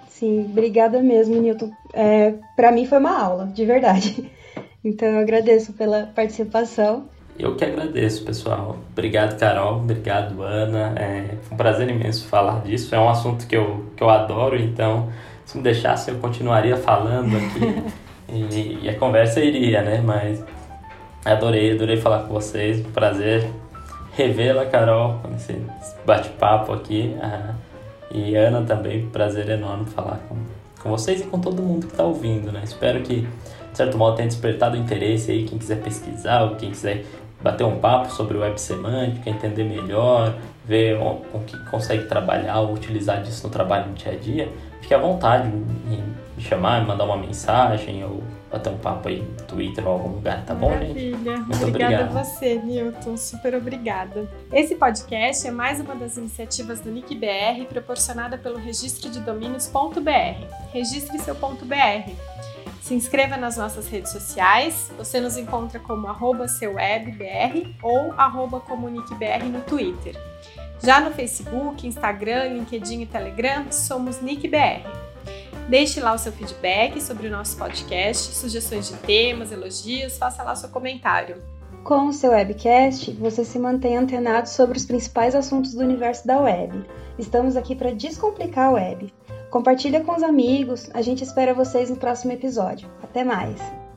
Sim, 0.09 0.45
obrigada 0.45 1.01
mesmo, 1.01 1.41
Newton. 1.41 1.71
É, 1.93 2.33
para 2.55 2.71
mim 2.71 2.85
foi 2.85 2.97
uma 2.97 3.17
aula, 3.17 3.45
de 3.47 3.65
verdade. 3.65 4.29
Então 4.81 5.09
eu 5.09 5.19
agradeço 5.19 5.73
pela 5.73 6.03
participação. 6.15 7.03
Eu 7.37 7.55
que 7.55 7.65
agradeço, 7.65 8.23
pessoal. 8.23 8.77
Obrigado, 8.91 9.37
Carol. 9.37 9.77
Obrigado, 9.77 10.41
Ana. 10.41 10.93
É 10.97 11.37
um 11.51 11.57
prazer 11.57 11.89
imenso 11.89 12.27
falar 12.27 12.61
disso. 12.61 12.95
É 12.95 12.99
um 12.99 13.09
assunto 13.09 13.45
que 13.45 13.57
eu, 13.57 13.85
que 13.97 14.01
eu 14.01 14.09
adoro, 14.09 14.55
então, 14.55 15.09
se 15.49 15.57
me 15.57 15.63
deixasse, 15.63 16.11
eu 16.11 16.19
continuaria 16.19 16.77
falando 16.77 17.35
aqui. 17.35 17.83
e, 18.29 18.79
e, 18.83 18.89
a 18.89 18.95
conversa 18.99 19.39
iria, 19.39 19.81
né? 19.81 19.99
Mas 19.99 20.43
adorei, 21.25 21.73
adorei 21.73 21.97
falar 21.97 22.19
com 22.19 22.33
vocês. 22.35 22.85
Prazer 22.93 23.49
revê-la, 24.13 24.67
Carol, 24.67 25.19
nesse 25.27 25.59
bate-papo 26.05 26.71
aqui. 26.71 27.17
Ah, 27.19 27.55
e 28.11 28.35
Ana 28.35 28.61
também, 28.61 29.07
prazer 29.07 29.49
enorme 29.49 29.87
falar 29.87 30.19
com, 30.29 30.35
com 30.83 30.89
vocês 30.91 31.21
e 31.21 31.23
com 31.23 31.39
todo 31.39 31.63
mundo 31.63 31.87
que 31.87 31.93
está 31.93 32.03
ouvindo, 32.03 32.51
né? 32.51 32.61
Espero 32.63 33.01
que 33.01 33.21
de 33.21 33.77
certo 33.77 33.97
modo 33.97 34.17
tenha 34.17 34.27
despertado 34.27 34.77
interesse 34.77 35.31
aí, 35.31 35.45
quem 35.45 35.57
quiser 35.57 35.81
pesquisar 35.81 36.43
ou 36.43 36.57
quem 36.57 36.69
quiser 36.69 37.05
bater 37.41 37.63
um 37.63 37.79
papo 37.79 38.11
sobre 38.11 38.37
web 38.37 38.61
semântica, 38.61 39.27
entender 39.27 39.63
melhor, 39.63 40.35
ver 40.63 40.99
com 40.99 41.39
que 41.39 41.57
consegue 41.71 42.05
trabalhar 42.05 42.59
ou 42.59 42.75
utilizar 42.75 43.23
disso 43.23 43.47
no 43.47 43.51
trabalho 43.51 43.87
no 43.87 43.93
dia 43.93 44.11
a 44.11 44.15
dia, 44.15 44.49
fique 44.81 44.93
à 44.93 44.97
vontade 44.97 45.47
em 45.47 46.41
chamar, 46.41 46.85
mandar 46.85 47.05
uma 47.05 47.17
mensagem 47.17 48.03
ou 48.03 48.23
bater 48.51 48.71
um 48.71 48.77
papo 48.77 49.07
aí 49.07 49.21
no 49.21 49.45
Twitter 49.45 49.85
ou 49.85 49.93
algum 49.93 50.09
lugar, 50.09 50.43
tá 50.45 50.55
bom, 50.55 50.69
Maravilha. 50.69 50.95
gente? 50.95 51.17
Muito 51.17 51.65
obrigada 51.65 51.95
obrigado. 52.03 52.17
a 52.17 52.23
você, 52.23 52.55
Newton. 52.55 53.17
Super 53.17 53.55
obrigada. 53.55 54.27
Esse 54.51 54.75
podcast 54.75 55.47
é 55.47 55.51
mais 55.51 55.79
uma 55.79 55.95
das 55.95 56.17
iniciativas 56.17 56.79
do 56.79 56.89
NICBR 56.89 57.65
proporcionada 57.69 58.37
pelo 58.37 58.57
registro 58.57 59.09
de 59.09 59.19
domínios.br. 59.19 60.45
Registre 60.71 61.19
seu 61.19 61.35
ponto 61.35 61.65
.br. 61.65 62.11
Se 62.81 62.95
inscreva 62.95 63.37
nas 63.37 63.57
nossas 63.57 63.87
redes 63.87 64.11
sociais. 64.11 64.91
Você 64.97 65.19
nos 65.19 65.37
encontra 65.37 65.79
como 65.79 66.07
arroba 66.07 66.47
seuwebbr 66.47 67.75
ou 67.83 68.13
arroba 68.13 68.59
comuniquebr 68.59 69.43
no 69.45 69.61
Twitter. 69.61 70.15
Já 70.83 71.01
no 71.01 71.11
Facebook, 71.11 71.85
Instagram, 71.85 72.53
LinkedIn 72.53 73.01
e 73.01 73.05
Telegram, 73.05 73.71
somos 73.71 74.21
NickBR. 74.21 74.83
Deixe 75.67 75.99
lá 75.99 76.13
o 76.13 76.17
seu 76.17 76.31
feedback 76.31 76.99
sobre 77.01 77.27
o 77.27 77.31
nosso 77.31 77.57
podcast, 77.57 78.33
sugestões 78.33 78.87
de 78.87 78.95
temas, 78.97 79.51
elogios, 79.51 80.17
faça 80.17 80.41
lá 80.41 80.55
seu 80.55 80.69
comentário. 80.69 81.43
Com 81.83 82.07
o 82.07 82.13
seu 82.13 82.31
webcast, 82.31 83.11
você 83.13 83.45
se 83.45 83.59
mantém 83.59 83.97
antenado 83.97 84.49
sobre 84.49 84.77
os 84.77 84.85
principais 84.85 85.35
assuntos 85.35 85.73
do 85.73 85.81
universo 85.81 86.25
da 86.25 86.39
web. 86.39 86.83
Estamos 87.17 87.55
aqui 87.55 87.75
para 87.75 87.91
descomplicar 87.91 88.67
a 88.67 88.71
web. 88.71 89.13
Compartilha 89.49 90.03
com 90.03 90.15
os 90.15 90.23
amigos. 90.23 90.89
A 90.93 91.01
gente 91.01 91.23
espera 91.23 91.53
vocês 91.53 91.89
no 91.89 91.97
próximo 91.97 92.31
episódio. 92.31 92.89
Até 93.01 93.23
mais! 93.23 93.88